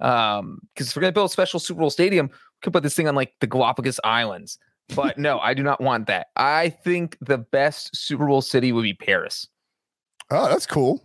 [0.00, 2.30] Um, because if we're going to build a special Super Bowl stadium,
[2.62, 4.58] could put this thing on like the Galapagos Islands.
[4.94, 6.28] But no, I do not want that.
[6.36, 9.46] I think the best Super Bowl city would be Paris.
[10.30, 11.02] Oh, that's cool.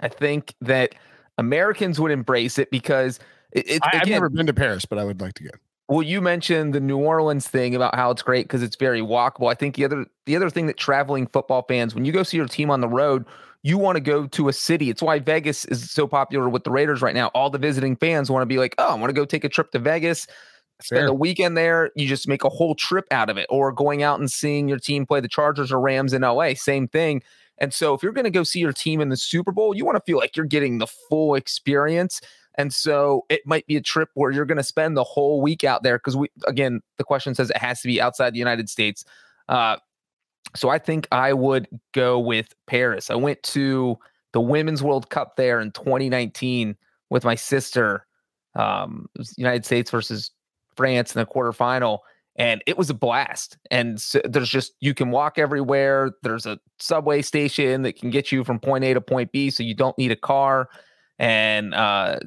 [0.00, 0.94] I think that
[1.38, 3.18] Americans would embrace it because
[3.52, 5.50] it, it's I, I've never been to Paris, but I would like to go.
[5.88, 9.50] well, you mentioned the New Orleans thing about how it's great because it's very walkable.
[9.50, 12.36] I think the other the other thing that traveling football fans, when you go see
[12.36, 13.24] your team on the road,
[13.62, 14.90] you want to go to a city.
[14.90, 17.28] It's why Vegas is so popular with the Raiders right now.
[17.28, 19.48] All the visiting fans want to be like, oh, I want to go take a
[19.48, 20.26] trip to Vegas,
[20.80, 21.08] spend Fair.
[21.08, 21.90] a weekend there.
[21.96, 24.78] You just make a whole trip out of it, or going out and seeing your
[24.78, 26.54] team play the Chargers or Rams in LA.
[26.54, 27.22] Same thing.
[27.58, 29.84] And so, if you're going to go see your team in the Super Bowl, you
[29.84, 32.20] want to feel like you're getting the full experience.
[32.56, 35.64] And so, it might be a trip where you're going to spend the whole week
[35.64, 38.68] out there because we, again, the question says it has to be outside the United
[38.68, 39.04] States.
[39.48, 39.76] Uh,
[40.54, 43.10] so, I think I would go with Paris.
[43.10, 43.98] I went to
[44.32, 46.76] the Women's World Cup there in 2019
[47.08, 48.06] with my sister.
[48.54, 50.30] Um, United States versus
[50.76, 52.00] France in the quarterfinal
[52.38, 53.56] and it was a blast.
[53.70, 56.12] And so there's just you can walk everywhere.
[56.22, 59.62] There's a subway station that can get you from point A to point B, so
[59.62, 60.68] you don't need a car,
[61.18, 62.18] and uh,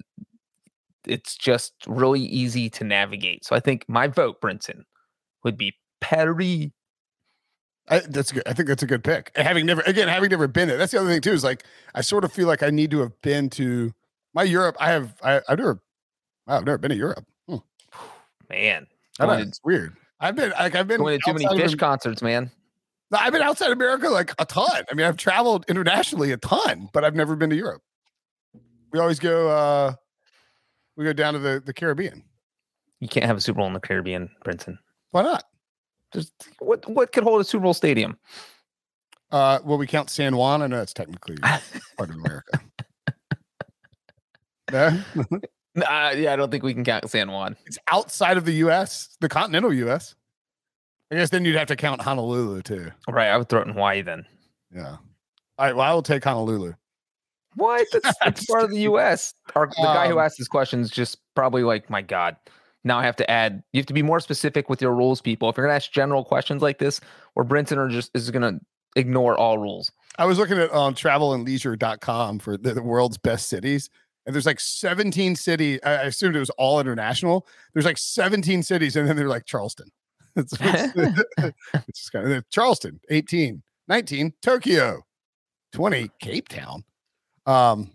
[1.05, 3.45] it's just really easy to navigate.
[3.45, 4.83] So I think my vote, Brinson,
[5.43, 6.67] would be Paris.
[7.87, 8.43] I, that's good.
[8.45, 9.31] I think that's a good pick.
[9.35, 11.33] And having never, again, having never been there, that's the other thing too.
[11.33, 13.93] Is like I sort of feel like I need to have been to
[14.33, 14.75] my Europe.
[14.79, 15.15] I have.
[15.23, 15.81] I, I've never.
[16.47, 17.25] Wow, I've never been to Europe.
[18.49, 18.87] Man,
[19.19, 19.95] I know, it's weird.
[20.19, 22.51] I've been like I've been going to too many outside of Phish concerts, man.
[23.11, 24.83] I've been outside America like a ton.
[24.89, 27.81] I mean, I've traveled internationally a ton, but I've never been to Europe.
[28.91, 29.49] We always go.
[29.49, 29.93] uh
[30.95, 32.23] We go down to the the Caribbean.
[32.99, 34.77] You can't have a Super Bowl in the Caribbean, Brinson.
[35.11, 35.43] Why not?
[36.13, 38.17] Just what what could hold a Super Bowl stadium?
[39.31, 40.61] Uh Well, we count San Juan.
[40.61, 41.37] I know it's technically
[41.97, 42.61] part of America.
[44.71, 45.01] No?
[45.77, 47.55] Uh, yeah, I don't think we can count San Juan.
[47.65, 50.15] it's outside of the U.S., the continental U.S.
[51.11, 52.91] I guess then you'd have to count Honolulu too.
[53.07, 54.25] Right, I would throw it in Hawaii then.
[54.75, 54.97] Yeah.
[55.57, 55.75] All right.
[55.75, 56.73] Well, I will take Honolulu.
[57.55, 57.87] What?
[57.91, 59.33] That's, that's part of the U.S.
[59.55, 62.35] Our, the guy who Um, asked this question is just probably like, my God.
[62.83, 63.61] Now I have to add.
[63.73, 65.49] You have to be more specific with your rules, people.
[65.49, 67.01] If you're gonna ask general questions like this,
[67.35, 68.59] or Brinson are just is gonna
[68.95, 69.91] ignore all rules.
[70.17, 73.89] I was looking at um, travelandleisure.com for the, the world's best cities,
[74.25, 75.79] and there's like 17 cities.
[75.83, 77.47] I, assumed it was all international.
[77.73, 79.89] There's like 17 cities, and then they're like Charleston.
[80.35, 85.01] It's, it's, kind of Charleston, 18, 19, Tokyo,
[85.73, 86.83] 20, Cape Town.
[87.47, 87.91] Um,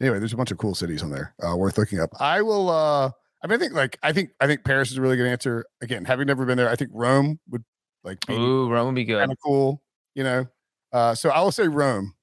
[0.00, 2.10] anyway, there's a bunch of cool cities on there uh, worth looking up.
[2.20, 2.68] I will.
[2.68, 3.10] uh
[3.42, 5.64] I mean, I think like I think I think Paris is a really good answer.
[5.80, 7.64] Again, having never been there, I think Rome would
[8.02, 9.20] like be Ooh, Rome would be good.
[9.20, 9.82] kind of cool,
[10.14, 10.46] you know.
[10.92, 12.14] Uh, so I will say Rome,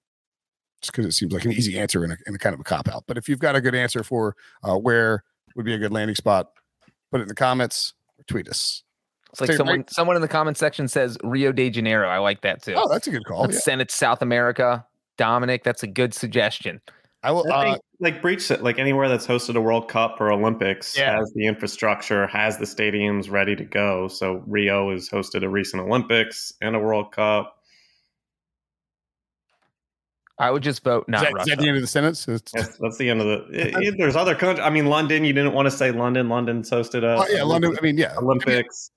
[0.85, 2.63] just because it seems like an easy answer and a, and a kind of a
[2.63, 3.03] cop out.
[3.07, 5.23] But if you've got a good answer for uh, where
[5.55, 6.49] would be a good landing spot,
[7.11, 8.83] put it in the comments or tweet us.
[9.31, 12.07] It's like Say, someone right- someone in the comment section says Rio de Janeiro.
[12.07, 12.73] I like that too.
[12.77, 13.41] Oh, that's a good call.
[13.41, 13.59] Let's Yeah.
[13.61, 14.85] send it to South America.
[15.17, 16.81] Dominic, that's a good suggestion.
[17.23, 17.51] I will.
[17.51, 21.17] I Uh, like Breech it like anywhere that's hosted a World Cup or Olympics Yeah.
[21.17, 24.07] has the infrastructure, has the stadiums ready to go.
[24.09, 27.54] So Rio has hosted a recent Olympics and a World Cup.
[30.37, 31.49] I would just vote is, not that, is Russia.
[31.51, 32.27] that the end of the sentence?
[32.27, 33.73] It's- That's, that's the end of the.
[33.75, 34.65] i- i- there's other countries.
[34.65, 35.23] I mean, London.
[35.23, 36.27] You didn't want to say London.
[36.29, 37.75] London's hosted a oh, yeah, London.
[37.77, 38.91] I mean, yeah, Olympics.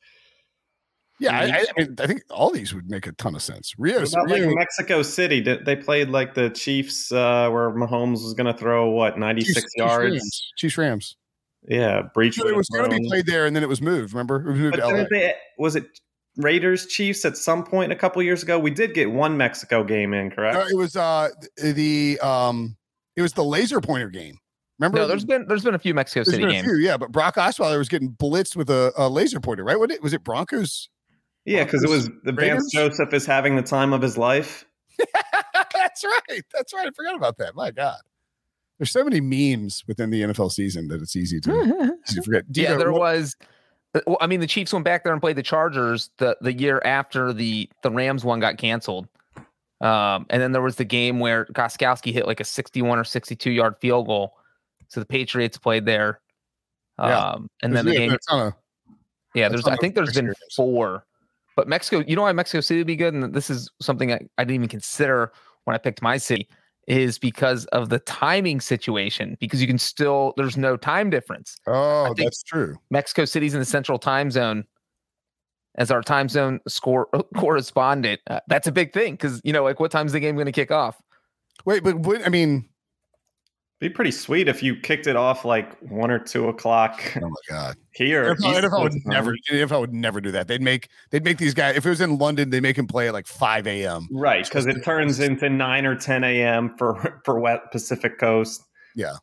[1.21, 1.39] yeah.
[1.39, 3.73] I, I, I mean, I think all these would make a ton of sense.
[3.79, 5.41] Rio, What about like Mexico City?
[5.41, 9.55] Did they played like the Chiefs, uh, where Mahomes was going to throw what 96
[9.55, 10.13] Chiefs, Chiefs, yards?
[10.13, 11.17] Rams, Chiefs, Rams.
[11.69, 12.35] Yeah, Breech.
[12.37, 14.13] So it was going to be played there, and then it was moved.
[14.13, 15.05] Remember, it was moved But to LA.
[15.11, 15.85] they, was it
[16.39, 18.59] Raiders Chiefs at some point a couple years ago?
[18.59, 20.57] We did get one Mexico game in, correct?
[20.57, 21.29] No, it was uh
[21.63, 22.77] the um
[23.17, 24.39] it was the laser pointer game.
[24.79, 24.99] Remember?
[24.99, 26.67] no, there's been there's been a few Mexico There's City been a games.
[26.67, 29.79] few, yeah, but Brock Osweiler was getting blitzed with a, a laser pointer, right?
[29.79, 30.89] What it was it Broncos?
[31.45, 32.71] yeah, because it was the Raiders?
[32.73, 34.65] Vance Joseph is having the time of his life.
[35.75, 36.43] That's right.
[36.55, 36.87] That's right.
[36.87, 37.55] I forgot about that.
[37.55, 37.99] My God.
[38.79, 42.45] There's so many memes within the NFL season that it's easy to, easy to forget.
[42.53, 43.37] yeah, there what- was.
[43.95, 46.53] Uh, well, I mean, the Chiefs went back there and played the Chargers the the
[46.53, 49.09] year after the the Rams one got canceled.
[49.81, 53.51] Um, and then there was the game where Gostkowski hit like a 61 or 62
[53.51, 54.37] yard field goal.
[54.89, 56.21] So the Patriots played there.
[56.99, 57.31] Yeah.
[57.31, 58.55] Um, and then the yeah, game, a-
[59.35, 61.05] yeah, there's I think there's been four.
[61.55, 63.15] But Mexico, you know why Mexico City would be good?
[63.15, 65.33] And this is something I, I didn't even consider
[65.65, 66.49] when I picked my city,
[66.89, 71.57] is because of the timing situation, because you can still there's no time difference.
[71.67, 72.77] oh, that's true.
[72.91, 74.65] Mexico City's in the central time zone
[75.77, 78.21] as our time zone score correspondent.
[78.27, 80.53] Uh, that's a big thing because you know, like what time's the game going to
[80.53, 81.01] kick off?
[81.65, 82.69] Wait, but what, I mean,
[83.81, 87.37] Be pretty sweet if you kicked it off like one or two o'clock oh my
[87.49, 87.77] God.
[87.93, 88.35] here.
[88.35, 89.03] NFL, East NFL would time.
[89.05, 90.49] never NFL would never do that.
[90.49, 93.09] They'd make they'd make these guys if it was in London, they make him play
[93.09, 94.09] at like 5 a.m.
[94.11, 96.77] Right, because it turns into nine or ten a.m.
[96.77, 98.65] for for wet Pacific Coast.
[98.97, 99.15] Yeah.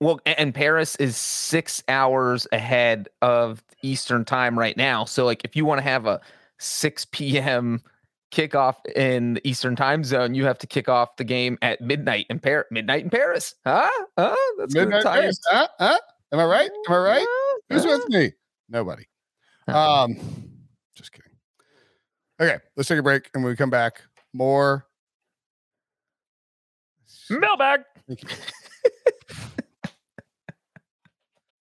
[0.00, 5.04] Well, and Paris is six hours ahead of Eastern time right now.
[5.04, 6.20] So, like, if you want to have a
[6.58, 7.82] 6 p.m.
[8.30, 12.26] kickoff in the Eastern time zone, you have to kick off the game at midnight
[12.30, 12.66] in Paris.
[12.70, 13.88] Midnight in Paris, huh?
[14.18, 14.36] Huh?
[14.58, 15.20] That's good Midnight time.
[15.20, 15.68] Paris, huh?
[15.78, 15.98] Huh?
[16.32, 16.70] Am I right?
[16.88, 17.26] Am I right?
[17.28, 17.58] Huh?
[17.70, 17.98] Who's Huh?
[17.98, 18.32] with me?
[18.68, 19.04] Nobody.
[19.66, 20.04] Uh-uh.
[20.04, 20.16] Um,
[20.94, 21.32] just kidding.
[22.40, 24.86] Okay, let's take a break, and when we come back, more.
[27.30, 27.80] Mailbag.
[28.06, 28.28] Thank you.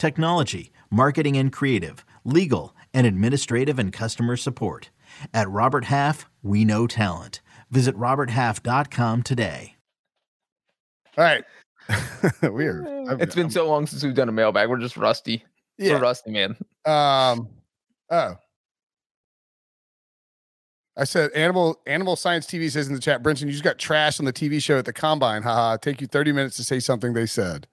[0.00, 4.90] technology, marketing and creative, legal, and administrative and customer support.
[5.32, 7.40] At Robert Half, we know talent.
[7.70, 9.76] Visit RobertHalf.com today.
[11.16, 11.44] All right.
[12.42, 12.86] Weird.
[13.20, 14.68] It's been so long since we've done a mailbag.
[14.68, 15.44] We're just rusty.
[15.78, 15.94] yeah.
[15.94, 16.56] We're rusty, man.
[16.84, 17.48] Um.
[18.10, 18.34] Oh.
[20.96, 24.18] I said animal animal science TV says in the chat, Brinson, you just got trashed
[24.20, 25.42] on the TV show at the combine.
[25.42, 25.76] Haha.
[25.76, 27.66] Take you 30 minutes to say something they said.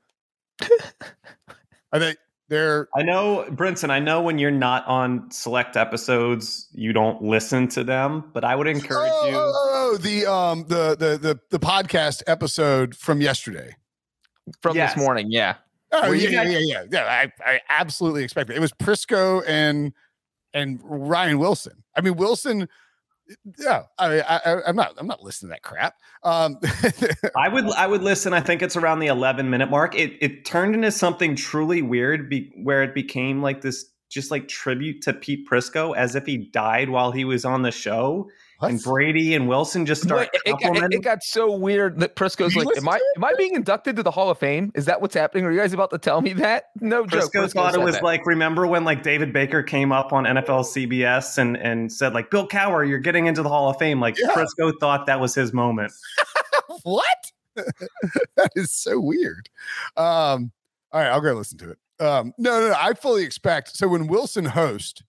[1.94, 2.16] Are they
[2.50, 7.68] they're I know, Brinson, I know when you're not on select episodes, you don't listen
[7.70, 9.36] to them, but I would encourage oh, you.
[9.36, 13.76] oh, oh, oh, the um the, the the the podcast episode from yesterday.
[14.62, 14.94] From Yes.
[14.94, 15.56] this morning, yeah.
[15.92, 17.04] Oh yeah, you yeah, yeah, yeah, yeah.
[17.46, 18.56] I, I absolutely expect it.
[18.56, 19.92] It was Prisco and
[20.54, 21.84] and Ryan Wilson.
[21.96, 22.70] I mean Wilson.
[23.60, 25.96] Yeah, I, I I'm not I'm not listening to that crap.
[26.24, 26.60] Um,
[27.36, 28.34] I would I would listen.
[28.34, 29.96] I think it's around the 11 minute mark.
[29.96, 34.48] It it turned into something truly weird, be, where it became like this, just like
[34.48, 38.30] tribute to Pete Prisco, as if he died while he was on the show.
[38.60, 42.16] And Brady and Wilson just start Wait, it, got, it, it got so weird that
[42.16, 44.72] Prisco's You like, "Am I am I being inducted to the Hall of Fame?
[44.74, 45.46] Is that what's happening?
[45.46, 47.32] Are you guys about to tell me that?" No joke.
[47.32, 48.04] Prisco thought it was that.
[48.04, 52.32] like remember when like David Baker came up on NFL CBS and and said like
[52.32, 54.00] Bill Cowher, you're getting into the Hall of Fame.
[54.00, 54.30] Like Yeah.
[54.30, 55.92] Prisco thought that was his moment.
[56.84, 57.32] what?
[57.56, 59.50] that is so weird.
[59.96, 60.52] Um,
[60.92, 61.78] all right, I'll go listen to it.
[62.00, 63.76] Um, no, no, no, I fully expect.
[63.76, 65.02] So when Wilson hosts,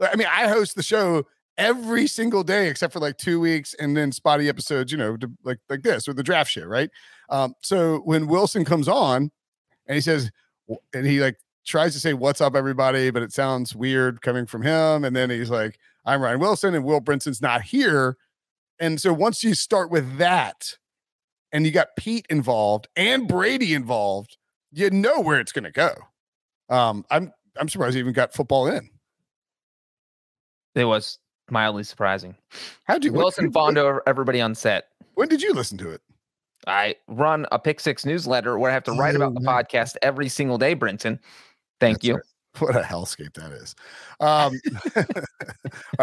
[0.00, 1.26] I mean, I host the show
[1.58, 5.30] every single day except for like two weeks, and then spotty episodes, you know, to,
[5.44, 6.90] like like this or the draft show, right?
[7.28, 9.30] Um, so when Wilson comes on
[9.86, 10.30] and he says,
[10.94, 11.36] and he like
[11.66, 15.30] tries to say "What's up, everybody," but it sounds weird coming from him, and then
[15.30, 18.16] he's like, "I'm Ryan Wilson," and Will Brinson's not here,
[18.80, 20.76] and so once you start with that
[21.52, 24.38] and you got Pete involved and Brady involved,
[24.72, 25.94] you know where it's going to go.
[26.68, 28.88] Um, I'm I'm surprised he even got football in.
[30.74, 31.18] it was
[31.50, 32.34] mildly surprising.
[32.84, 34.88] How'd you Wilson over everybody on set.
[35.14, 36.00] When did you listen to it?
[36.66, 39.64] I run a Pick Six newsletter where I have to write about the Oh, nice.
[39.66, 41.18] podcast every single day, Brinson.
[41.80, 42.14] Thank That's you.
[42.16, 42.22] right.
[42.58, 43.74] What a hellscape that is.
[44.18, 44.60] Um,
[44.96, 45.04] all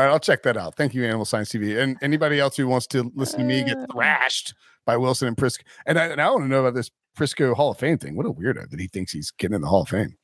[0.04, 0.76] right, I'll check that out.
[0.76, 1.78] Thank you, Animal Science TV.
[1.78, 3.86] And anybody else who wants to listen to me get Uh.
[3.92, 4.54] thrashed
[4.86, 5.60] by Wilson and Prisco.
[5.86, 8.16] And I, and I want to know about this Prisco Hall of Fame thing.
[8.16, 10.16] What a weirdo that he thinks he's getting in the Hall of Fame.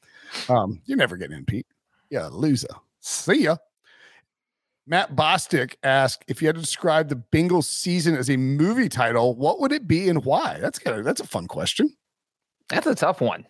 [0.47, 1.67] Um, you're never getting in, Pete.
[2.09, 2.67] Yeah, loser.
[3.01, 3.57] See ya.
[4.85, 9.35] Matt Bostick asked if you had to describe the Bengals season as a movie title,
[9.35, 10.57] what would it be and why?
[10.59, 11.95] That's kind of that's a fun question.
[12.69, 13.45] That's a tough one.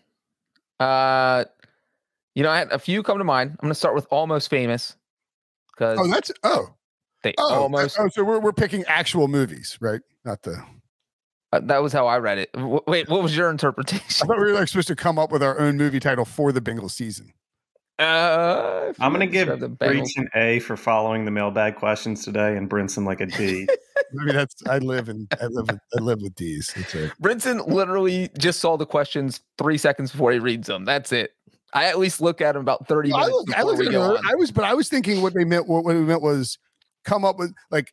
[0.79, 1.45] Uh,
[2.35, 3.51] you know, I had a few come to mind.
[3.51, 4.95] I'm going to start with Almost Famous
[5.71, 6.73] because Oh, that's oh
[7.23, 8.09] they oh almost oh.
[8.09, 10.01] So we're we're picking actual movies, right?
[10.25, 10.63] Not the.
[11.51, 12.51] uh, that was how I read it.
[12.53, 14.25] W- wait, what was your interpretation?
[14.25, 16.51] I thought we were like supposed to come up with our own movie title for
[16.51, 17.33] the Bengals season.
[18.03, 22.57] Uh, I'm gonna give describe the Breech an A for following the mailbag questions today,
[22.57, 23.67] and Brinson like a D.
[24.13, 26.71] Maybe that's I live in I live with, I live with these.
[26.75, 27.11] That's it.
[27.21, 30.85] Brinson literally just saw the questions three seconds before he reads them.
[30.85, 31.31] That's it.
[31.73, 33.87] I at least look at him about 30 No, I, minutes look, I before looked
[33.87, 34.25] at go on.
[34.29, 35.67] I was, but I was thinking what they meant.
[35.67, 36.59] What, what it meant was
[37.03, 37.91] come up with like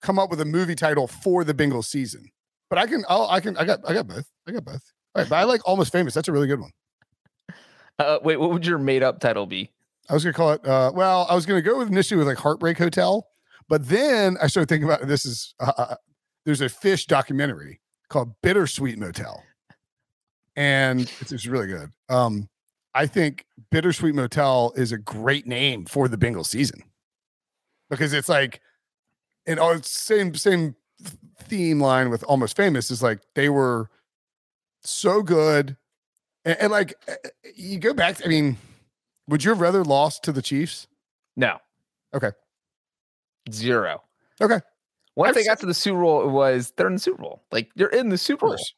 [0.00, 2.30] come up with a movie title for the Bengals season.
[2.68, 4.26] But I can, I'll, I can, I got, I got both.
[4.46, 4.82] I got both.
[5.14, 6.14] All right, but I like Almost Famous.
[6.14, 6.70] That's a really good one.
[8.00, 9.70] Uh, wait, what would your made up title be?
[10.08, 10.66] I was gonna call it.
[10.66, 13.28] Uh, well, I was gonna go with initially with like Heartbreak Hotel,
[13.68, 15.94] but then I started thinking about this is uh, uh,
[16.46, 19.42] there's a Phish documentary called Bittersweet Motel,
[20.56, 21.90] and it's, it's really good.
[22.08, 22.48] Um,
[22.94, 26.82] I think Bittersweet Motel is a great name for the Bengals season
[27.90, 28.62] because it's like,
[29.46, 30.74] and oh, same same
[31.42, 33.90] theme line with Almost Famous is like they were
[34.80, 35.76] so good,
[36.44, 36.94] and, and like
[37.54, 38.24] you go back.
[38.24, 38.56] I mean,
[39.28, 40.86] would you have rather lost to the Chiefs?
[41.36, 41.58] No.
[42.14, 42.30] Okay.
[43.50, 44.02] Zero.
[44.40, 44.60] Okay.
[45.16, 47.42] Once they got to the Super Bowl, it was they're in the Super Bowl.
[47.52, 48.50] Like you're in the Super Bowl.
[48.50, 48.74] course.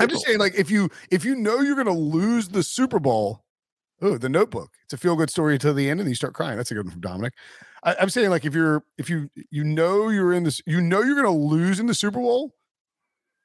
[0.00, 0.30] I'm just Bowl.
[0.30, 3.44] saying, like, if you if you know you're gonna lose the Super Bowl,
[4.02, 4.70] oh, the Notebook.
[4.84, 6.56] It's a feel good story until the end, and you start crying.
[6.56, 7.34] That's a good one from Dominic.
[7.84, 11.02] I, I'm saying, like, if you're if you you know you're in this, you know
[11.02, 12.54] you're gonna lose in the Super Bowl.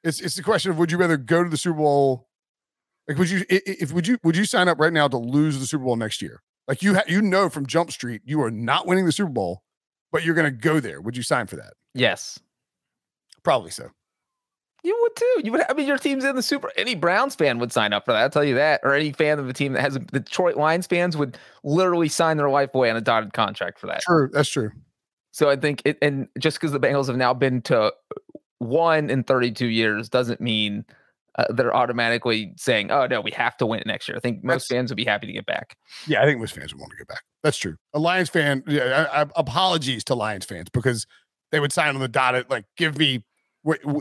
[0.02, 2.29] It's it's the question of would you rather go to the Super Bowl?
[3.08, 5.66] Like, would you if would you would you sign up right now to lose the
[5.66, 6.42] Super Bowl next year?
[6.68, 9.62] Like you ha- you know from Jump Street you are not winning the Super Bowl,
[10.12, 11.00] but you're gonna go there.
[11.00, 11.74] Would you sign for that?
[11.94, 12.38] yes.
[13.42, 13.88] Probably so.
[14.84, 15.40] You would too.
[15.44, 15.62] You would.
[15.70, 16.70] I mean, your team's in the Super.
[16.76, 18.20] Any Browns fan would sign up for that.
[18.20, 18.80] I'll tell you that.
[18.82, 22.08] Or any fan of a team that has a, the Detroit Lions fans would literally
[22.08, 24.02] sign their life away on a dotted contract for that.
[24.02, 24.70] True, that's true.
[25.32, 27.92] So I think it, and just because the Bengals have now been to
[28.58, 30.84] one in 32 years doesn't mean
[31.38, 34.42] uh, they're automatically saying, "Oh no, we have to win it next year." I think
[34.42, 35.76] most That's- fans would be happy to get back.
[36.06, 37.22] Yeah, I think most fans would want to get back.
[37.42, 37.76] That's true.
[37.94, 41.06] A Lions fan, yeah, I, I, apologies to Lions fans because
[41.52, 43.24] they would sign on the dotted, like, give me,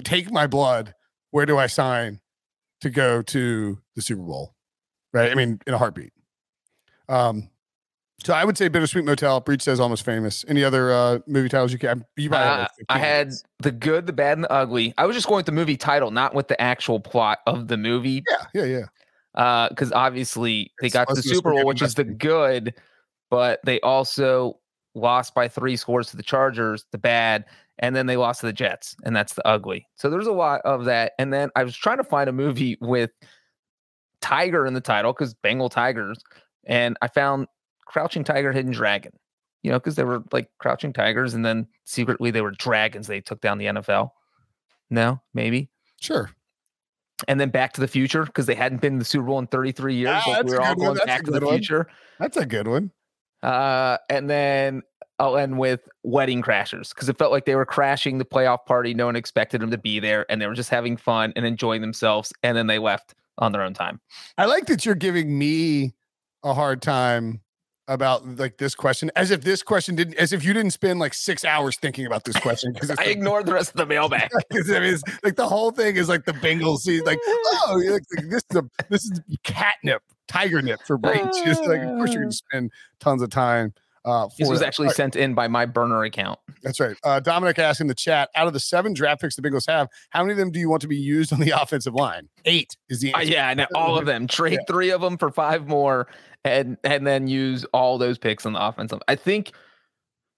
[0.03, 0.93] take my blood.
[1.31, 2.19] Where do I sign
[2.81, 4.55] to go to the Super Bowl?
[5.13, 5.31] Right.
[5.31, 6.11] I mean, in a heartbeat.
[7.07, 7.49] Um,
[8.23, 9.39] so I would say Bittersweet Motel.
[9.39, 10.43] Breech says almost famous.
[10.47, 12.05] Any other uh, movie titles you can?
[12.17, 14.93] You Uh, I had the good, the bad, and the ugly.
[14.97, 17.77] I was just going with the movie title, not with the actual plot of the
[17.77, 18.23] movie.
[18.53, 18.85] Yeah, yeah,
[19.35, 19.67] yeah.
[19.69, 22.73] because obviously they It's got the supposed to be Super Bowl, which is the good,
[23.29, 24.59] but they also
[24.95, 27.45] lost by three scores to the Chargers, the bad,
[27.79, 29.87] and then they lost to the Jets, and that's the ugly.
[29.95, 31.13] So there's a lot of that.
[31.17, 33.11] And then I was trying to find a movie with
[34.21, 36.19] Tiger in the title because Bengal Tigers,
[36.65, 37.47] and I found
[37.89, 39.11] Crouching Tiger, Hidden Dragon.
[39.63, 43.07] You know, because they were like crouching tigers, and then secretly they were dragons.
[43.07, 44.11] They took down the NFL.
[44.89, 45.69] No, maybe
[45.99, 46.29] Sure.
[47.27, 49.47] and then Back to the Future because they hadn't been in the Super Bowl in
[49.47, 50.09] 33 years.
[50.25, 50.85] Ah, like that's we a were all good one.
[50.85, 51.55] going That's a Back to the good one.
[51.57, 51.87] Future.
[52.19, 52.91] That's a good one.
[53.43, 54.81] Uh, and then
[55.19, 58.93] I'll end with Wedding Crashers because it felt like they were crashing the playoff party.
[58.93, 61.81] No one expected them to be there, and they were just having fun and enjoying
[61.81, 62.31] themselves.
[62.43, 63.99] And then they left on their own time.
[64.37, 65.93] I like that you're giving me
[66.43, 67.41] a hard time
[67.89, 71.13] about like this question as if this question didn't as if you didn't spend like
[71.13, 74.29] six hours thinking about this question because I ignored the rest of the mailbag.
[74.53, 78.03] I mean, it's like the whole thing is like the Bengals see like oh like,
[78.15, 81.19] like, this is a this is catnip tiger nip for Breech.
[81.43, 82.51] Just like of course you're gonna ah.
[82.51, 83.73] spend tons of time
[84.05, 84.67] uh for This was that.
[84.67, 86.39] actually All right, sent in by my burner account.
[86.63, 86.95] that's right.
[87.03, 89.87] Uh Dominic asked in the chat out of the seven draft picks the Bengals have,
[90.09, 92.29] how many of them do you want to be used on the offensive line?
[92.45, 94.27] Eight is the Uh, yeah, and all of them.
[94.27, 94.59] Trade Yeah.
[94.67, 96.07] three of them for five more,
[96.43, 98.99] and and then use all those picks on the offensive.
[99.07, 99.51] I think,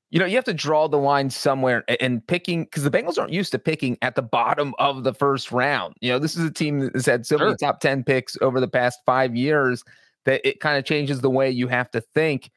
[0.09, 3.17] you know, you have to draw the line somewhere, a- and picking because the Bengals
[3.19, 5.93] aren't used to picking at the bottom of the first round.
[6.01, 8.59] You know, this is a team that has had so many top ten picks over
[8.59, 9.83] the past five years
[10.25, 12.51] that it kind of changes the way you have to think.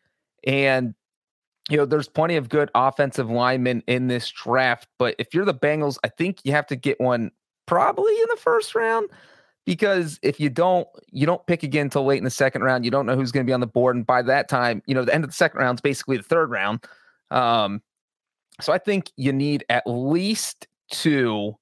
[0.47, 0.95] And
[1.71, 5.55] you know, there's plenty of good offensive linemen in this draft, but if you're the
[5.55, 7.31] Bengals, I think you have to get one
[7.67, 9.09] probably in the first round
[9.65, 12.85] because if you don't, you don't pick again until late in the second round.
[12.85, 14.95] You don't know who's going to be on the board, and by that time, you
[14.95, 16.85] know the end of the second round is basically the third round.
[17.31, 17.83] Um,
[18.61, 21.57] so I think you need at least two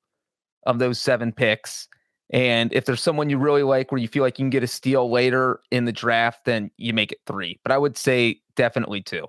[0.66, 1.88] of those seven picks.
[2.32, 4.66] And if there's someone you really like where you feel like you can get a
[4.66, 7.60] steal later in the draft, then you make it three.
[7.62, 9.28] But I would say definitely two.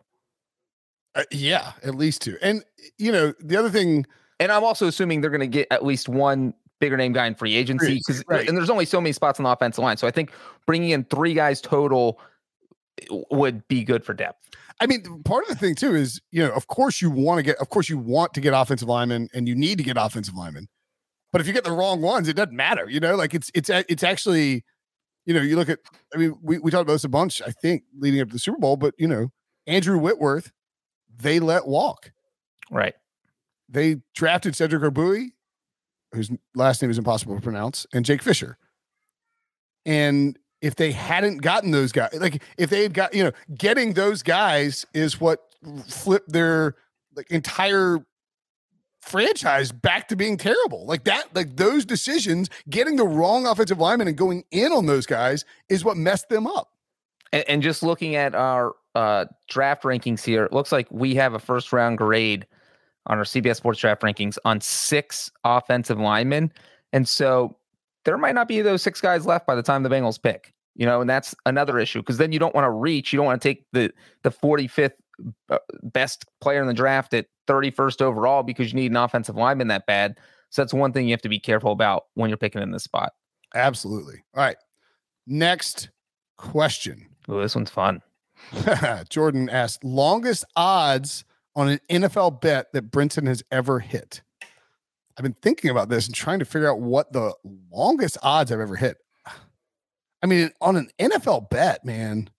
[1.14, 2.38] Uh, yeah, at least two.
[2.42, 2.64] And
[2.98, 4.06] you know, the other thing
[4.40, 7.36] And I'm also assuming they're going to get at least one bigger name guy in
[7.36, 8.48] free agency because right.
[8.48, 9.96] and there's only so many spots on the offensive line.
[9.96, 10.32] So I think
[10.66, 12.20] bringing in three guys total
[13.10, 14.50] uh, would be good for depth.
[14.82, 17.44] I mean, part of the thing too is, you know, of course you want to
[17.44, 20.34] get, of course you want to get offensive linemen, and you need to get offensive
[20.34, 20.68] linemen.
[21.34, 22.88] But if you get the wrong ones, it doesn't matter.
[22.88, 24.64] You know, like it's it's it's actually,
[25.26, 25.80] you know, you look at.
[26.14, 28.40] I mean, we we talked about this a bunch, I think, leading up to the
[28.40, 28.78] Super Bowl.
[28.78, 29.32] But you know,
[29.66, 30.52] Andrew Whitworth,
[31.18, 32.12] they let walk.
[32.72, 32.94] Right.
[33.68, 35.32] They drafted Cedric Ogbuehi,
[36.14, 38.58] whose last name is impossible to pronounce, and Jake Fisher.
[39.88, 43.94] And if they hadn't gotten those guys, like if they had got, you know, getting
[43.94, 45.40] those guys is what
[45.88, 46.76] flipped their
[47.16, 48.00] like entire
[49.04, 50.86] franchise back to being terrible.
[50.86, 55.06] Like that, like those decisions, getting the wrong offensive lineman and going in on those
[55.06, 56.72] guys is what messed them up.
[57.32, 61.34] And, and just looking at our uh, draft rankings here, it looks like we have
[61.34, 62.48] a first round grade
[63.08, 66.52] on our CBS Sports draft rankings on six offensive linemen.
[66.94, 67.58] And so
[68.06, 70.86] there might not be those six guys left by the time the Bengals pick, you
[70.86, 73.42] know, and that's another issue because then you don't want to reach, you don't want
[73.42, 73.92] to take the
[74.22, 74.92] the 45th uh,
[75.50, 79.68] Uh, best player in the draft at 31st overall because you need an offensive lineman
[79.68, 80.18] that bad.
[80.50, 82.84] So that's one thing you have to be careful about when you're picking in this
[82.84, 83.14] spot.
[83.56, 84.24] Absolutely.
[84.36, 84.58] All right.
[85.28, 85.90] Next
[86.38, 87.08] question.
[87.30, 88.02] Ooh, this one's fun.
[89.10, 91.24] Jordan asked longest odds
[91.56, 94.22] on an NFL bet that Brinson has ever hit.
[95.18, 97.34] I've been thinking about this and trying to figure out what the
[97.72, 98.98] longest odds I've ever hit.
[100.24, 102.30] I mean, on an NFL bet, man,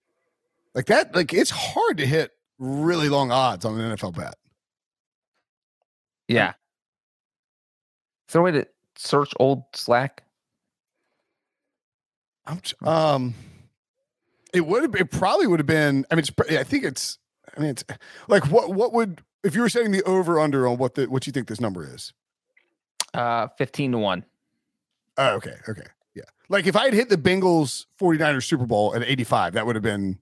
[0.74, 4.34] like that, like it's hard to hit really long odds on an NFL bet.
[6.28, 6.50] Yeah.
[8.28, 10.22] Is there a way to search old Slack?
[12.46, 13.34] I'm, um,
[14.52, 16.06] it would have, it probably would have been.
[16.10, 17.18] I mean, it's, I think it's.
[17.56, 17.84] I mean, it's
[18.26, 21.26] like what what would if you were setting the over under on what the what
[21.26, 22.12] you think this number is?
[23.12, 24.24] Uh, 15 to 1.
[25.18, 26.24] Oh, okay, okay, yeah.
[26.48, 29.84] Like if I had hit the Bengals 49ers Super Bowl at 85, that would have
[29.84, 30.18] been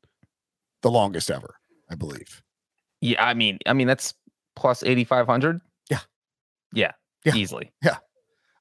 [0.83, 1.55] the longest ever,
[1.93, 2.43] I believe.
[3.03, 4.15] Yeah, I mean, I mean that's
[4.57, 5.61] plus eighty five hundred.
[5.91, 5.99] Yeah.
[6.73, 6.93] yeah,
[7.25, 7.35] Yeah.
[7.35, 7.71] easily.
[7.85, 7.99] Yeah.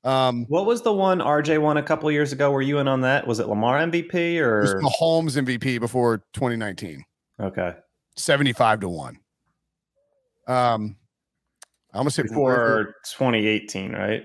[0.03, 2.51] Um, What was the one RJ won a couple years ago?
[2.51, 3.27] Were you in on that?
[3.27, 7.05] Was it Lamar MVP it was or Mahomes MVP before 2019,
[7.39, 7.75] okay?
[8.17, 9.19] 75 to one.
[10.47, 10.97] Um,
[11.93, 14.23] I almost hit Before 2018, right?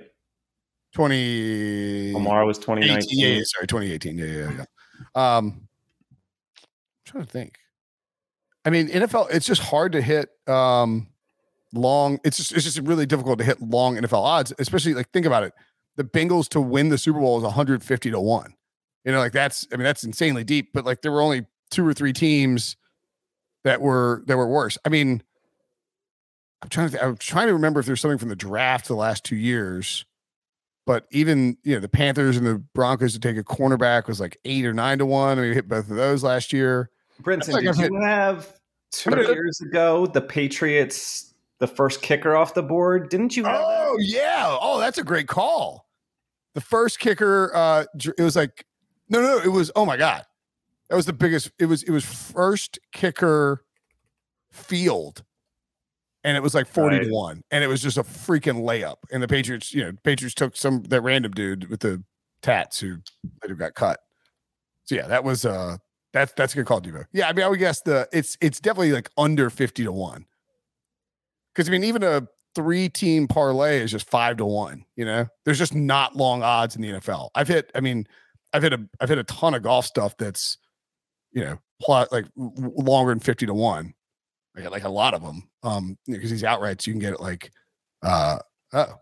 [0.95, 2.13] 20.
[2.15, 3.19] Lamar was 18, 2019.
[3.19, 4.17] yeah, yeah, sorry, 2018.
[4.19, 4.51] Yeah, yeah,
[5.15, 5.37] yeah.
[5.37, 5.69] Um,
[6.17, 7.59] I'm trying to think.
[8.67, 11.07] I mean, NFL, it's just hard to hit um
[11.73, 12.19] long.
[12.25, 15.45] It's just it's just really difficult to hit long NFL odds, especially like think about
[15.45, 15.55] it.
[15.95, 18.55] The Bengals to win the Super Bowl is 150 to one.
[19.05, 20.71] You know, like that's I mean that's insanely deep.
[20.75, 22.77] But like there were only two or three teams
[23.63, 24.77] that were that were worse.
[24.85, 25.23] I mean,
[26.63, 28.95] I'm trying to th- I'm trying to remember if there's something from the draft the
[28.95, 30.05] last two years.
[30.87, 34.39] But even you know the Panthers and the Broncos to take a cornerback was like
[34.45, 35.39] eight or nine to one.
[35.39, 36.91] I mean, we hit both of those last year.
[37.23, 38.59] Brinson, like did you have
[38.93, 43.09] two years ago the Patriots the first kicker off the board?
[43.09, 43.65] Didn't you have that?
[43.67, 44.57] Oh yeah.
[44.61, 45.87] Oh, that's a great call.
[46.55, 47.85] The first kicker, uh,
[48.19, 48.65] it was like,
[49.09, 49.71] no, no, no, it was.
[49.77, 50.23] Oh my god,
[50.89, 51.51] that was the biggest.
[51.59, 51.83] It was.
[51.83, 53.65] It was first kicker
[54.51, 55.23] field,
[56.25, 57.05] and it was like forty Right.
[57.07, 58.97] to one, and it was just a freaking layup.
[59.13, 62.03] And the Patriots, you know, Patriots took some that random dude with the
[62.41, 62.99] tats who
[63.43, 64.01] later got cut.
[64.85, 65.77] So yeah, that was uh,
[66.13, 67.05] that's that's a good call, Devo.
[67.13, 70.27] Yeah, I mean, I would guess the it's it's definitely like under fifty to one.
[71.55, 74.85] Because I mean, even a three team parlay is just five to one.
[74.97, 77.31] You know, there's just not long odds in the NFL.
[77.35, 77.71] I've hit.
[77.75, 78.07] I mean,
[78.53, 80.59] I've hit a I've hit a ton of golf stuff that's,
[81.33, 83.95] you know, plot like longer than fifty to one.
[84.57, 85.49] I got like a lot of them.
[85.63, 87.51] Um, because these outrights you can get it like,
[88.03, 88.39] uh,
[88.73, 88.95] oh.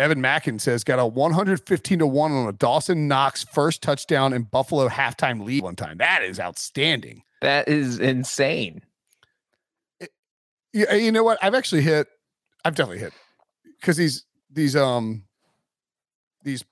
[0.00, 4.50] Evan Mackin says got a 115 to 1 on a Dawson Knox first touchdown and
[4.50, 5.98] Buffalo halftime lead one time.
[5.98, 7.22] That is outstanding.
[7.42, 8.80] That is insane.
[10.72, 11.38] Yeah, you know what?
[11.42, 12.08] I've actually hit.
[12.64, 13.12] I've definitely hit
[13.78, 15.24] because these these um
[16.44, 16.64] these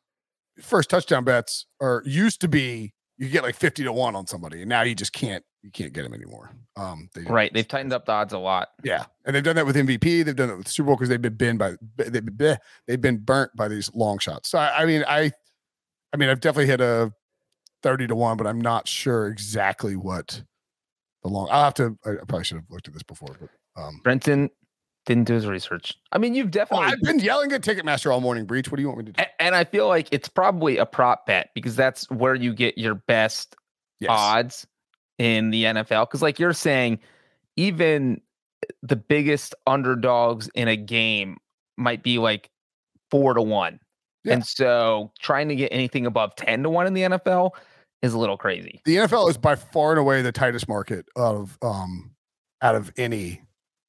[0.61, 4.61] first touchdown bets are used to be you get like fifty to one on somebody,
[4.61, 6.50] and now you just can't you can't get them anymore.
[6.76, 7.52] Um, they, Right.
[7.52, 8.68] They've tightened up the odds a lot.
[8.84, 10.24] yeah, and they've done that with MVP.
[10.24, 13.18] They've done it with Super Bowl because they've been been by they've been, they've been
[13.18, 14.48] burnt by these long shots.
[14.50, 15.32] So I, I mean, I
[16.12, 17.12] I mean, I've definitely hit a
[17.82, 20.42] thirty to one, but I'm not sure exactly what
[21.22, 21.48] the long.
[21.50, 21.98] I'll have to.
[22.04, 23.50] I, probably should have looked at this before, but
[23.82, 24.00] um.
[24.04, 24.50] Brinson
[25.06, 25.94] didn't do his research.
[26.12, 28.70] I mean, you've Well, definitely I've been yelling at Ticketmaster all morning, Breech.
[28.70, 29.24] What do you want me to do?
[29.40, 32.94] And I feel like it's probably a prop bet because that's where you get your
[32.94, 33.56] best
[34.00, 34.11] Yes.
[34.12, 34.66] odds
[35.19, 36.09] in the NFL.
[36.09, 37.01] Because, like you're saying,
[37.57, 38.21] even
[38.83, 41.39] the biggest underdogs in a game
[41.77, 42.51] might be like
[43.11, 43.81] four to one.
[44.25, 44.35] Yeah.
[44.35, 47.53] And so trying to get anything above 10 to one in the NFL
[48.03, 48.83] is a little crazy.
[48.85, 52.12] The NFL is by far and away the tightest market of um
[52.62, 53.43] out of any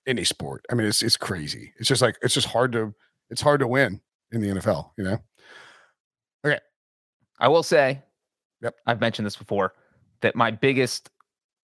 [0.08, 0.66] any sport.
[0.72, 1.74] I mean, it's it's crazy.
[1.80, 2.94] It's just like it's just hard to
[3.30, 4.02] it's hard to win
[4.32, 4.92] in the NFL.
[4.98, 5.18] You know.
[6.46, 6.60] Okay.
[7.40, 8.02] I will say,
[8.62, 8.76] Yep.
[8.86, 9.74] I've mentioned this before,
[10.22, 11.10] that my biggest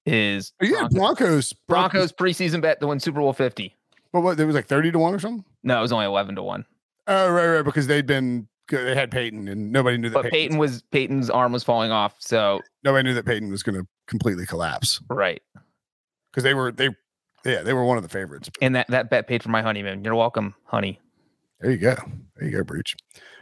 [0.05, 1.53] is Are you Broncos, Broncos?
[1.67, 3.75] Broncos preseason bet to win Super Bowl 50.
[4.11, 4.37] But What?
[4.37, 5.43] There was like thirty to one or something.
[5.63, 6.65] No, it was only 11 to 1.
[7.07, 7.61] Oh, right, right.
[7.65, 11.51] Because they'd been they had Peyton, and nobody knew that But Peyton was Peyton's arm
[11.51, 12.15] was falling off.
[12.19, 15.41] So, nobody knew that Peyton was going to completely collapse right.
[16.31, 16.89] because they were they
[17.43, 18.49] yeah they were one of the favorites.
[18.61, 20.03] And that, that bet paid for my honeymoon.
[20.03, 20.99] You're welcome, honey.
[21.59, 21.95] There you go.
[22.37, 22.95] There you go, Breech.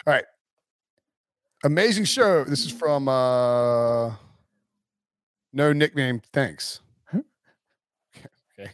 [0.05, 0.26] All right.
[1.64, 2.43] Amazing show.
[2.43, 4.11] This is from uh
[5.54, 6.22] no nickname.
[6.32, 6.82] Thanks.
[8.60, 8.70] Okay.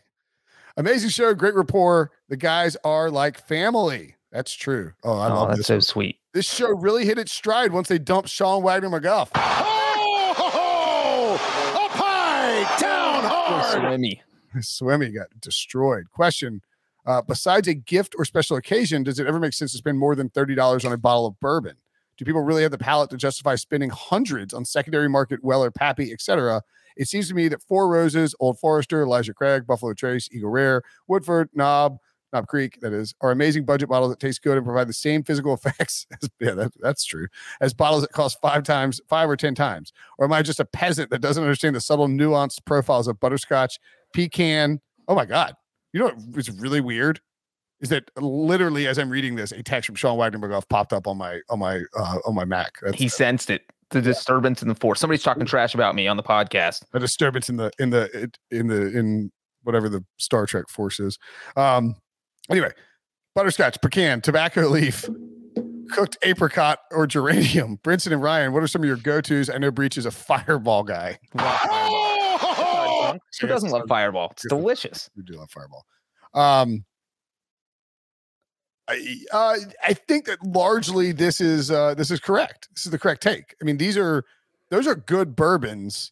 [0.76, 2.12] Amazing show, great rapport.
[2.28, 4.16] The guys are like family.
[4.32, 4.92] That's true.
[5.04, 5.68] Oh, I oh, love that's this.
[5.68, 5.82] so one.
[5.82, 6.20] sweet.
[6.34, 9.30] This show really hit its stride once they dumped Sean Wagner McGough.
[9.36, 11.86] Oh, ho, ho!
[11.86, 13.82] up high, down hard.
[13.82, 14.22] swimmy.
[14.62, 16.10] Swimmy got destroyed.
[16.12, 16.62] Question:
[17.06, 20.16] uh, Besides a gift or special occasion, does it ever make sense to spend more
[20.16, 21.76] than thirty dollars on a bottle of bourbon?
[22.20, 26.12] Do people really have the palate to justify spending hundreds on secondary market Weller, Pappy,
[26.12, 26.62] etc.?
[26.98, 30.82] It seems to me that Four Roses, Old Forester, Elijah Craig, Buffalo Trace, Eagle Rare,
[31.08, 31.98] Woodford, Knob,
[32.34, 35.24] Knob Creek, that is, are amazing budget bottles that taste good and provide the same
[35.24, 36.08] physical effects.
[36.22, 37.28] As, yeah, that, that's true.
[37.62, 39.94] As bottles that cost five times, five or ten times.
[40.18, 43.80] Or am I just a peasant that doesn't understand the subtle, nuanced profiles of butterscotch,
[44.14, 44.82] pecan?
[45.08, 45.54] Oh my god!
[45.94, 47.22] You know what's really weird
[47.82, 51.08] is that literally as I'm reading this, a text from Sean Wagner McGough popped up
[51.08, 52.74] on my on my uh, on my Mac.
[52.82, 53.64] That's He sensed it.
[53.92, 55.00] The disturbance in the force.
[55.00, 56.84] Somebody's talking trash about me on the podcast.
[56.94, 59.32] a disturbance in the in the in the in
[59.64, 61.18] whatever the Star Trek force is.
[61.56, 61.96] Um,
[62.52, 62.72] anyway,
[63.34, 65.10] butterscotch, pecan, tobacco leaf,
[65.90, 67.78] cooked apricot or geranium.
[67.84, 69.50] Brinson and Ryan, what are some of your go tos?
[69.50, 71.18] I know Breech is a fireball guy.
[71.38, 73.18] Fireball.
[73.42, 74.30] Who doesn't love Fireball?
[74.32, 75.10] It's delicious.
[75.16, 75.86] We do love Fireball.
[76.34, 76.86] Um,
[78.90, 82.70] I, uh, I think that largely this is uh, this is correct.
[82.74, 83.56] This is the correct take.
[83.62, 84.26] I mean, these are
[84.72, 86.12] those are good bourbons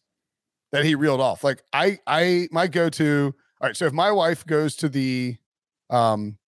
[0.70, 1.42] that he reeled off.
[1.42, 3.34] Like I I my go to.
[3.60, 5.36] All right, so if my wife goes to the
[5.90, 6.38] um,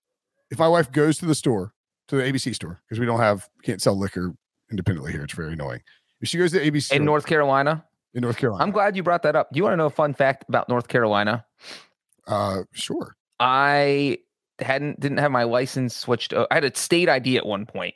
[0.50, 1.74] if my wife goes to the store
[2.08, 4.32] to the ABC store because we don't have can't sell liquor
[4.70, 5.24] independently here.
[5.24, 5.80] It's very annoying.
[6.20, 8.96] If she goes to the ABC In store North Carolina, in North Carolina, I'm glad
[8.96, 9.50] you brought that up.
[9.52, 11.44] Do you want to know a fun fact about North Carolina?
[12.28, 13.16] uh, sure.
[13.40, 14.18] I
[14.62, 16.32] hadn't didn't have my license switched.
[16.34, 17.94] I had a state ID at one point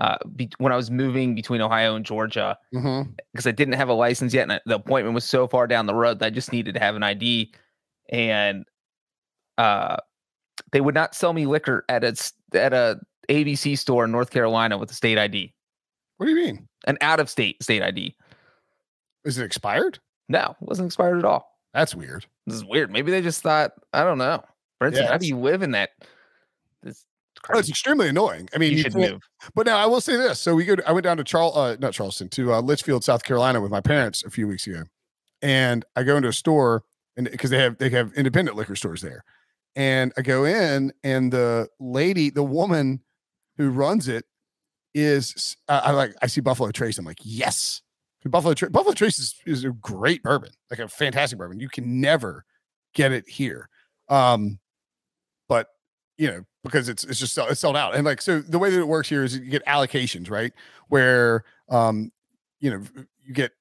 [0.00, 3.10] uh, be, when I was moving between Ohio and Georgia Mm-hmm.
[3.32, 5.86] because I didn't have a license yet, and I- the appointment was so far down
[5.86, 7.52] the road that I just needed to have an ID,
[8.10, 8.64] and
[9.56, 9.96] uh,
[10.72, 12.14] they would not sell me liquor at a
[12.54, 15.52] at a ABC store in North Carolina with a state ID,
[16.16, 16.66] What do you mean?
[16.86, 18.16] an out of state state ID.
[19.24, 19.98] Is it expired?
[20.28, 21.50] No, it wasn't expired at all.
[21.74, 22.24] That's weird.
[22.46, 22.90] This is weird.
[22.90, 24.42] Maybe they just thought I don't know.
[24.86, 25.90] Instance, how do you live in that?
[26.82, 27.04] This
[27.52, 28.48] Oh, it's extremely annoying.
[28.54, 29.22] I mean, you you should move.
[29.54, 30.40] But now I will say this.
[30.40, 30.76] So we go.
[30.76, 33.70] To, I went down to Charl, uh, not Charleston, to uh, Litchfield, South Carolina, with
[33.70, 34.82] my parents a few weeks ago,
[35.40, 36.84] and I go into a store,
[37.16, 39.24] and because they have they have independent liquor stores there,
[39.76, 43.00] and I go in, and the lady, the woman
[43.56, 44.24] who runs it,
[44.94, 46.98] is I, I like I see Buffalo Trace.
[46.98, 47.82] I'm like, yes,
[48.24, 48.70] Buffalo Trace.
[48.70, 51.60] Buffalo Trace is, is a great bourbon, like a fantastic bourbon.
[51.60, 52.44] You can never
[52.94, 53.68] get it here.
[54.08, 54.58] Um,
[55.48, 55.68] but
[56.16, 58.78] you know because it's it's just it's sold out and like so the way that
[58.78, 60.52] it works here is you get allocations right?
[60.88, 62.12] Where um
[62.60, 62.82] you know
[63.24, 63.52] you get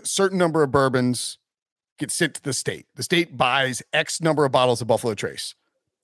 [0.00, 1.38] a certain number of bourbons
[1.98, 2.86] get sent to the state.
[2.94, 5.54] The state buys x number of bottles of buffalo trace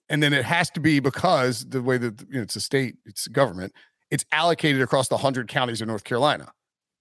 [0.08, 2.96] and then it has to be because the way that you know, it's a state
[3.04, 3.72] it's government
[4.10, 6.52] it's allocated across the 100 counties of north carolina.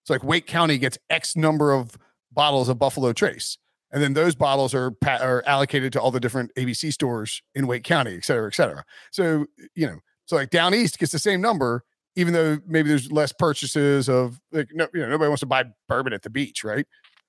[0.03, 1.97] So like wake county gets x number of
[2.31, 3.57] bottles of buffalo trace
[3.93, 7.65] and then those bottles are pa- are allocated to all the different ABC stores in
[7.67, 8.83] Wake County, et cetera, et cetera.
[9.11, 11.83] So you know, so like down east gets the same number,
[12.17, 15.63] even though maybe there's less purchases of like no, you know, nobody wants to buy
[15.87, 16.85] bourbon at the beach, right?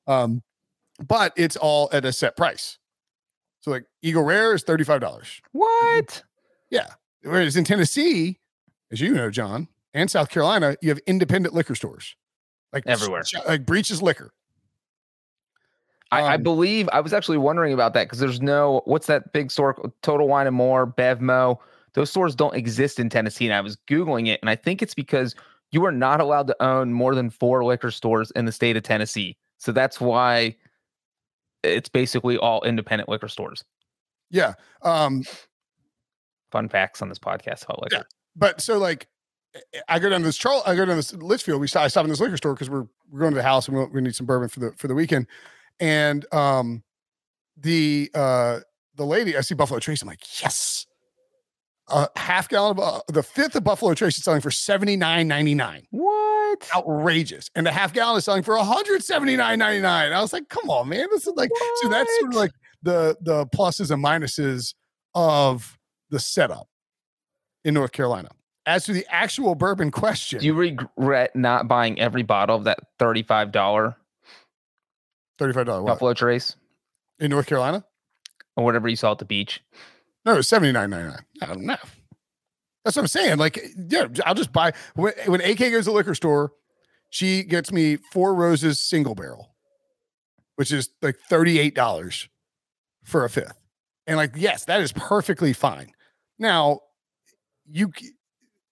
[0.09, 0.43] Um,
[1.07, 2.79] but it's all at a set price.
[3.61, 6.23] So like Eagle Rare is thirty five dollars, What?
[6.71, 6.89] Yeah.
[7.23, 8.39] Whereas in Tennessee,
[8.93, 12.17] as you know, John, and South Carolina, you have independent liquor stores,
[12.73, 13.23] like Everywhere.
[13.49, 14.35] like Breech's Liquor.
[16.11, 19.33] I, I Um, believe I was actually wondering about that because there's no what's that
[19.33, 21.59] big store Total Wine and More, Bevmo.
[21.95, 24.95] Those stores don't exist in Tennessee, and I was googling it, and I think it's
[24.95, 25.35] because
[25.73, 28.83] you are not allowed to own more than four liquor stores in the state of
[28.85, 29.37] Tennessee.
[29.59, 30.57] So that's why
[31.63, 33.65] it's basically all independent liquor stores.
[34.31, 34.55] Yeah.
[34.83, 35.23] Um,
[36.53, 38.07] Fun facts on this podcast about liquor.
[38.37, 39.09] but so like
[39.57, 41.61] I- I go down to this Charles, I go down to this Litchfield.
[41.61, 43.67] We stop, I stop in this liquor store because we're we're going to the house
[43.69, 45.27] and we, we need some bourbon for the for the weekend.
[45.81, 46.83] And um,
[47.57, 48.61] the uh
[48.97, 50.03] the lady I see Buffalo Trace.
[50.03, 50.87] I'm like, yes,
[51.89, 55.29] a half gallon of uh, the fifth of Buffalo Trace is selling for seventy nine
[55.29, 55.87] ninety nine.
[55.91, 56.69] What?
[56.75, 60.13] Outrageous, and the half gallon is selling for one hundred seventy nine ninety nine.
[60.13, 61.51] I was like, come on, man, this is like
[61.83, 61.89] so.
[61.89, 62.53] That's sort of like
[62.83, 64.75] the the pluses and minuses
[65.15, 65.79] of
[66.11, 66.69] the setup
[67.65, 68.29] in North Carolina.
[68.67, 72.79] As to the actual bourbon question, Do you regret not buying every bottle of that
[72.99, 73.97] thirty-five dollar
[75.39, 76.57] thirty-five dollars Buffalo Trace
[77.19, 77.85] in North Carolina.
[78.57, 79.63] or whatever you saw at the beach?
[80.25, 81.25] No, it's seventy-nine ninety-nine.
[81.43, 81.77] I don't know.
[82.85, 83.39] That's what I'm saying.
[83.39, 86.53] Like, yeah, I'll just buy when, when AK goes to the liquor store.
[87.11, 89.55] She gets me four roses single barrel,
[90.57, 92.29] which is like thirty-eight dollars
[93.05, 93.59] for a fifth.
[94.07, 95.93] And like, yes, that is perfectly fine.
[96.39, 96.81] Now,
[97.67, 97.93] you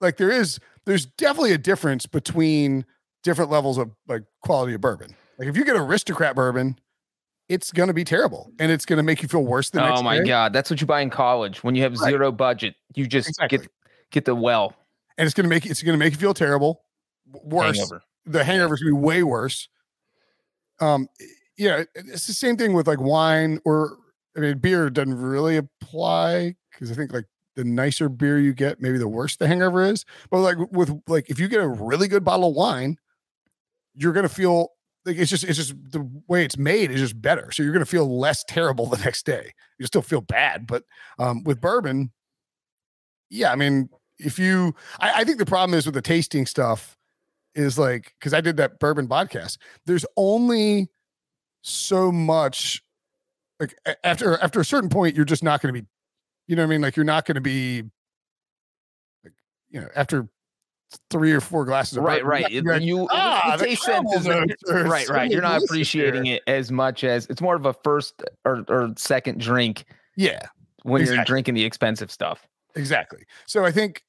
[0.01, 2.85] like there is there's definitely a difference between
[3.23, 5.15] different levels of like quality of bourbon.
[5.39, 6.79] Like if you get aristocrat bourbon,
[7.49, 10.27] it's gonna be terrible and it's gonna make you feel worse next Oh my day.
[10.27, 12.11] god, that's what you buy in college when you have Right.
[12.13, 12.75] zero budget.
[12.95, 13.59] You just Exactly.
[13.59, 13.69] get
[14.11, 14.75] get the well
[15.19, 16.85] and it's gonna make it's gonna make you feel terrible.
[17.45, 18.03] Worse, hangover.
[18.27, 19.69] the hangover is gonna be way worse.
[20.81, 21.09] Um,
[21.57, 23.99] yeah, it's the same thing with like wine or
[24.37, 28.81] I mean beer doesn't really apply because I think like the nicer beer you get,
[28.81, 30.05] maybe the worse the hangover is.
[30.31, 32.97] But like with like if you get a really good bottle of wine,
[33.95, 34.69] you're gonna feel
[35.05, 37.51] like it's just it's just the way it's made is just better.
[37.51, 39.53] So you're gonna feel less terrible the next day.
[39.79, 40.85] You still feel bad, but
[41.19, 42.13] um, with bourbon,
[43.31, 43.89] yeah, I mean,
[44.19, 46.97] if you, I, I think the problem is with the tasting stuff
[47.55, 49.59] is like because I did that bourbon podcast.
[49.87, 50.89] There's only
[51.63, 52.83] so much.
[53.59, 55.87] Like after after a certain point, you're just not to be,
[56.47, 56.81] you know what I mean?
[56.83, 57.85] Like you're not to be,
[59.71, 60.29] you know, after
[61.11, 62.51] three or four glasses of Right, right.
[62.51, 65.31] you're It- not you ah, the the taste caramel sense is are right, right.
[65.31, 66.37] You're not appreciating here.
[66.47, 69.85] it as much as it's more of a first or, or second drink
[70.17, 70.41] Yeah,
[70.83, 72.47] when you're drinking the expensive stuff.
[72.75, 73.25] exactly.
[73.47, 74.03] So I think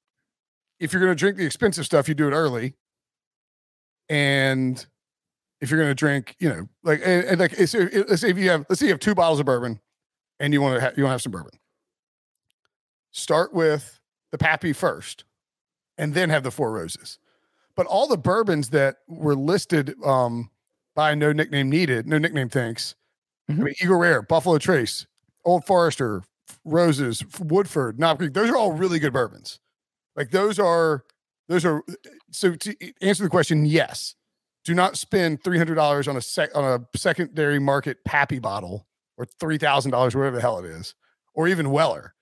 [0.79, 2.75] if you're going to drink the expensive stuff, you do it early.
[4.09, 4.85] And
[5.61, 8.49] if you're going to drink, you know, like, and, and like, let's say if you
[8.49, 9.79] have, let's say you have two bottles of bourbon,
[10.39, 11.51] and you want to, ha- you want to have some bourbon.
[13.11, 13.99] Start with
[14.31, 15.23] the Pappy first,
[16.03, 17.17] and then have the Four Roses.
[17.75, 20.51] But all the bourbons that were listed um,
[20.95, 22.95] by No Nickname Needed, No Nickname Thanks,
[23.49, 23.57] I Mhm.
[23.59, 25.07] mean, Eagle Rare, Buffalo Trace,
[25.45, 26.23] Old Forester,
[26.65, 29.59] Roses, Woodford, Knob Creek, those are all really good bourbons.
[30.15, 31.03] Like those are,
[31.47, 31.81] those are.
[32.31, 34.15] So to answer the question, yes,
[34.65, 38.87] do not spend three hundred dollars on a sec on a secondary market Pappy bottle
[39.17, 40.95] or three thousand dollars, whatever the hell it is,
[41.33, 42.13] or even Weller.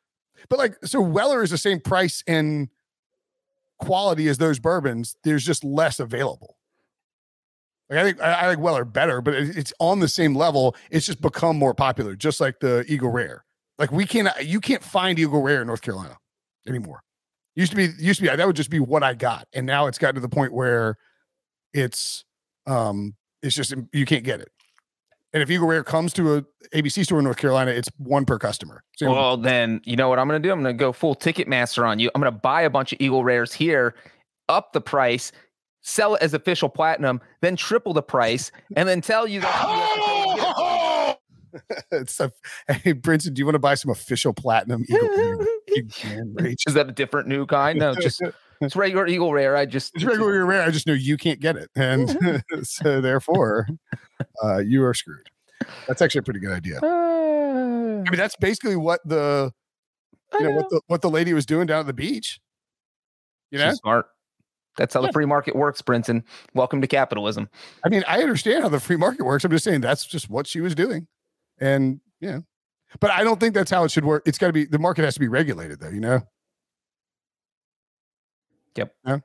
[0.49, 2.69] But like, so Weller is the same price and
[3.82, 5.15] quality as those bourbons.
[5.23, 6.57] There's just less available.
[7.89, 10.75] Like I think I, like Weller better, but it- it's on the same level.
[10.89, 13.43] It's just become more popular, just like the Eagle Rare.
[13.77, 16.17] Like we can't, you can't find Eagle Rare in North Carolina
[16.67, 17.01] anymore.
[17.55, 19.88] Used to be, used to be that would just be what I got, and now
[19.88, 20.97] it's gotten to the point where
[21.73, 22.23] it's,
[22.65, 24.49] um, it's just you can't get it.
[25.34, 26.41] And if Eagle Rare comes to a
[26.75, 28.84] ABC store in North Carolina, it's one per customer.
[28.99, 30.51] With- Well, then you know what I'm going to do?
[30.51, 32.11] I'm going to go full Ticketmaster on you.
[32.13, 33.95] I'm going to buy a bunch of Eagle Rares here,
[34.49, 35.32] up the price,
[35.82, 39.63] sell it as official platinum, then triple the price, and then tell you that.
[39.63, 41.17] you have to pay to get
[41.91, 42.01] it.
[42.01, 42.32] it's a,
[42.67, 45.38] hey, Brinson, do you want to buy some official platinum Eagle Rare?
[45.69, 46.67] You can, Rach.
[46.67, 47.79] Is that a different new kind?
[47.79, 48.21] No, just
[48.62, 49.55] it's regular Eagle Rare.
[49.57, 50.62] I just It's regular Eagle Rare.
[50.64, 53.68] I just know you can't get it, and so therefore,
[54.43, 55.28] uh, you are screwed.
[55.88, 56.80] That's actually a pretty good idea.
[57.53, 59.51] Ah, I mean, that's basically what the
[60.34, 60.55] you know, know.
[60.55, 62.39] what the what the lady was doing down at the beach.
[63.51, 64.05] You know, She's smart.
[64.78, 65.07] That's how Yeah.
[65.07, 66.24] the free market works, Brinson.
[66.53, 67.49] Welcome to capitalism.
[67.84, 69.43] I mean, I understand how the free market works.
[69.43, 71.07] I'm just saying that's just what she was doing,
[71.59, 72.39] and yeah,
[73.01, 74.24] but I don't think that's how it should work.
[74.26, 75.89] It's got to be the market has to be regulated, though.
[75.89, 76.22] You know.
[78.76, 78.95] Yep.
[79.05, 79.17] Yeah.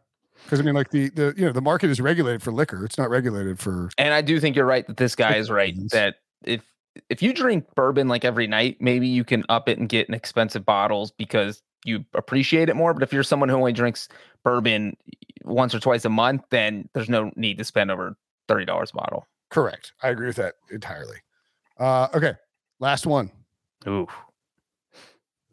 [0.44, 2.84] Because I mean, like the the you know the market is regulated for liquor.
[2.84, 5.74] It's not regulated for And I do think you're right that this guy is right.
[5.90, 6.62] That if
[7.10, 10.14] if you drink bourbon like every night, maybe you can up it and get in
[10.14, 12.92] expensive bottles because you appreciate it more.
[12.94, 14.08] But if you're someone who only drinks
[14.44, 14.96] bourbon
[15.44, 18.16] once or twice a month, then there's no need to spend over
[18.48, 19.26] thirty dollars a bottle.
[19.50, 19.92] correct.
[20.02, 21.16] I agree with that entirely.
[21.78, 22.34] Uh, okay,
[22.78, 23.30] last one.
[23.88, 24.06] Ooh.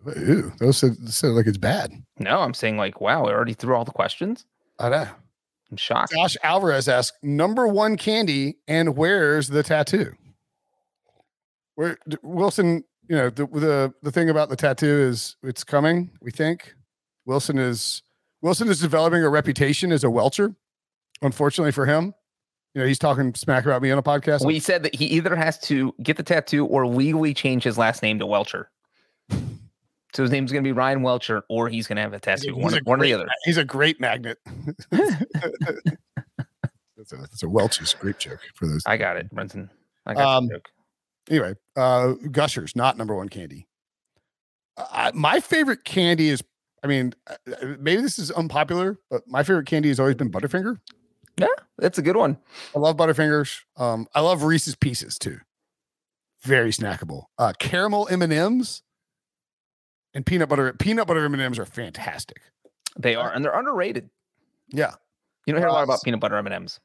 [0.07, 1.91] Ooh, those said, said like it's bad.
[2.19, 4.45] No, I'm saying like, wow, I already threw all the questions.
[4.79, 5.07] I know.
[5.71, 6.13] I'm shocked.
[6.13, 10.13] Josh Alvarez asks, number one candy, and where's the tattoo?
[11.75, 16.11] Where Wilson, you know, the, the the thing about the tattoo is it's coming.
[16.21, 16.75] We think
[17.25, 18.03] Wilson is
[18.41, 20.55] Wilson is developing a reputation as a welcher.
[21.23, 22.13] Unfortunately for him,
[22.73, 24.45] you know, he's talking smack about me on a podcast.
[24.45, 28.03] We said that he either has to get the tattoo or legally change his last
[28.03, 28.69] name to Welcher.
[30.13, 32.55] So his name's going to be Ryan Welcher, or he's going to have a tattoo.
[32.55, 33.27] One, one or the other.
[33.45, 34.37] He's a great magnet.
[34.91, 35.21] that's
[37.11, 38.83] a that's a Welch's grape joke for those.
[38.85, 39.69] I got it, Brinson.
[40.05, 40.69] I got Um, the joke.
[41.29, 43.67] anyway, uh, Gushers, not number one candy.
[44.77, 46.43] Uh, my favorite candy is,
[46.83, 47.35] I mean, uh,
[47.79, 50.79] maybe this is unpopular, but my favorite candy has always been Butterfinger.
[51.37, 51.47] Yeah,
[51.77, 52.37] that's a good one.
[52.75, 53.61] I love Butterfingers.
[53.77, 55.39] Um, I love Reese's Pieces too.
[56.43, 57.25] Very snackable.
[57.37, 58.83] Uh, caramel M and M's
[60.13, 60.73] and peanut butter.
[60.73, 62.41] Peanut butter M and M's are fantastic.
[62.97, 64.09] They are, and they're underrated.
[64.69, 64.93] Yeah.
[65.45, 66.79] You don't hear a lot Uh, about peanut butter M and M's.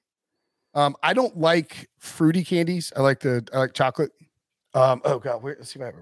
[0.75, 2.93] Um, I don't like fruity candies.
[2.97, 4.13] I like the I like chocolate.
[4.75, 5.95] Um, oh god, wait, let's see if I have.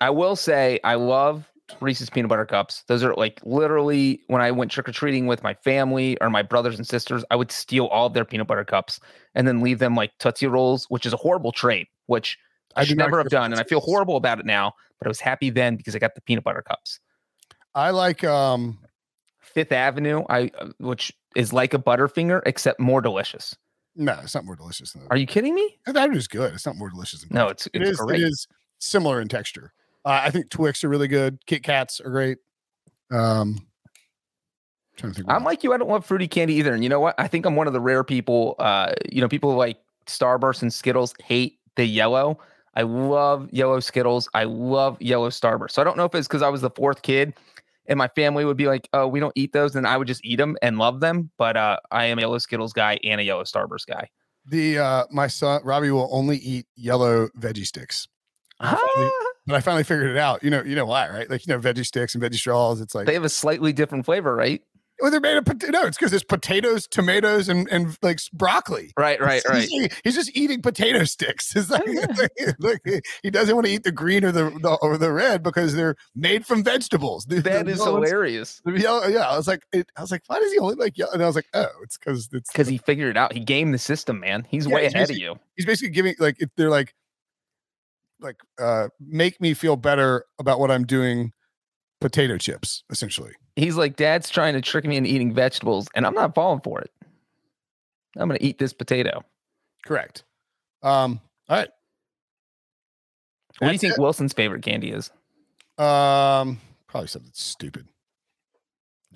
[0.00, 1.48] I will say I love
[1.80, 2.84] Reese's peanut butter cups.
[2.86, 6.42] Those are like literally when I went trick or treating with my family or my
[6.42, 9.00] brothers and sisters, I would steal all of their peanut butter cups
[9.34, 12.38] and then leave them like Tootsie Rolls, which is a horrible trade, which
[12.76, 13.52] I, do should never have done.
[13.52, 16.14] And I feel horrible about it now, but I was happy then because I got
[16.14, 17.00] the peanut butter cups.
[17.74, 18.78] I like um
[19.40, 23.56] Fifth Avenue, I uh, which is like a Butterfinger except more delicious.
[23.96, 25.78] no, it's not more delicious than Are you kidding me?
[25.86, 26.52] that is good.
[26.54, 27.50] It's not more delicious than No, Butterfinger.
[27.50, 28.46] it's It it is it is
[28.78, 29.72] similar in texture.
[30.04, 31.38] Uh, I think Twix are really good.
[31.46, 32.38] Kit Kats are great.
[33.10, 33.66] Um,
[34.96, 35.30] trying to think.
[35.30, 35.72] I'm like you.
[35.72, 36.74] I don't love fruity candy either.
[36.74, 37.14] And you know what?
[37.18, 38.56] I think I'm one of the rare people.
[38.58, 42.38] Uh, you know, people like Starburst and Skittles hate the yellow.
[42.74, 44.28] I love yellow Skittles.
[44.34, 45.72] I love yellow Starburst.
[45.72, 47.34] So I don't know if it's because I was the fourth kid,
[47.86, 50.24] and my family would be like, "Oh, we don't eat those," and I would just
[50.24, 51.30] eat them and love them.
[51.36, 54.08] But uh, I am a yellow Skittles guy and a yellow Starburst guy.
[54.46, 58.08] the uh, my son Robbie will only eat yellow veggie sticks.
[58.60, 59.10] Finally- Ah,
[59.46, 60.42] But I finally figured it out.
[60.44, 61.28] You know, you know why, right?
[61.28, 62.80] Like you know, veggie sticks and veggie straws.
[62.80, 64.62] It's like they have a slightly different flavor, right?
[65.02, 65.72] Well, they're made of potato.
[65.72, 68.92] No, it's because it's potatoes, tomatoes, and and like broccoli.
[68.96, 69.68] Right, right, right.
[69.68, 71.52] He's, he's just eating potato sticks.
[71.56, 71.84] It's like,
[72.60, 75.74] like, he doesn't want to eat the green or the, the or the red because
[75.74, 77.24] they're made from vegetables.
[77.28, 80.38] The- That the is hilarious yellow- yeah, I was like, it, I was like, why
[80.38, 81.12] does he only like yellow?
[81.12, 83.32] And I was like, oh, it's because it's because he figured it out.
[83.32, 84.46] He gamed the system, man.
[84.48, 85.34] He's Yeah, way he's ahead of you.
[85.56, 86.94] he's basically giving like if they're like
[88.20, 91.32] like uh make me feel better about what I'm doing
[92.00, 93.32] potato chips essentially.
[93.56, 96.80] He's like, Dad's trying to trick me into eating vegetables, and I'm not falling for
[96.80, 96.90] it.
[98.16, 99.22] I'm gonna eat this potato.
[99.84, 100.24] Correct.
[100.82, 101.68] Um all right.
[103.58, 105.10] What do you That's think Wilson's favorite candy is?
[105.78, 107.88] Um probably something stupid.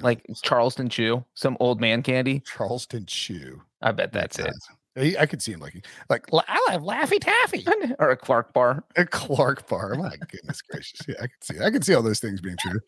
[0.00, 2.40] Like Charleston Chew, some old man candy.
[2.40, 3.62] Charleston Chew.
[3.80, 4.52] I bet that's it.
[4.98, 7.66] He, I could see him liking like "La- I have Laffy Taffy.
[7.98, 8.82] or a Clark bar.
[8.96, 9.94] A Clark bar.
[9.94, 11.00] My goodness gracious.
[11.06, 12.80] Yeah, I can see I can see all those things being true.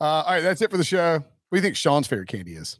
[0.00, 1.14] Uh all right, that's it for the show.
[1.14, 2.78] What do you think Sean's favorite candy is?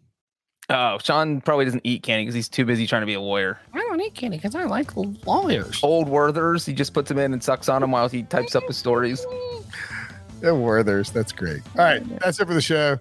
[0.71, 3.61] Oh, Sean probably doesn't eat candy because he's too busy trying to be a lawyer.
[3.75, 5.79] I don't eat candy because I like lawyers.
[5.83, 8.65] Old Werthers, he just puts them in and sucks on them while he types up
[8.65, 9.27] his stories.
[10.41, 11.13] There Werthers.
[11.13, 11.61] That's great.
[11.79, 12.99] All right, that's it for the show.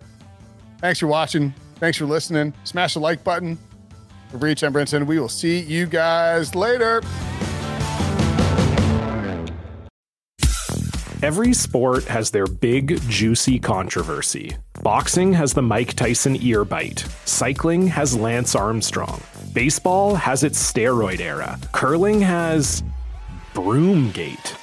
[0.79, 1.53] Thanks for watching.
[1.75, 2.53] Thanks for listening.
[2.65, 3.57] Smash the like button.
[4.33, 5.05] For Breech, I'm.
[5.05, 7.03] We will see you guys later.
[11.21, 14.57] Every sport has their big, juicy controversy.
[14.81, 17.05] Boxing has the Mike Tyson ear bite.
[17.25, 19.21] Cycling has Lance Armstrong.
[19.53, 21.59] Baseball has its steroid era.
[21.71, 22.81] Curling has.
[23.53, 24.62] Broomgate.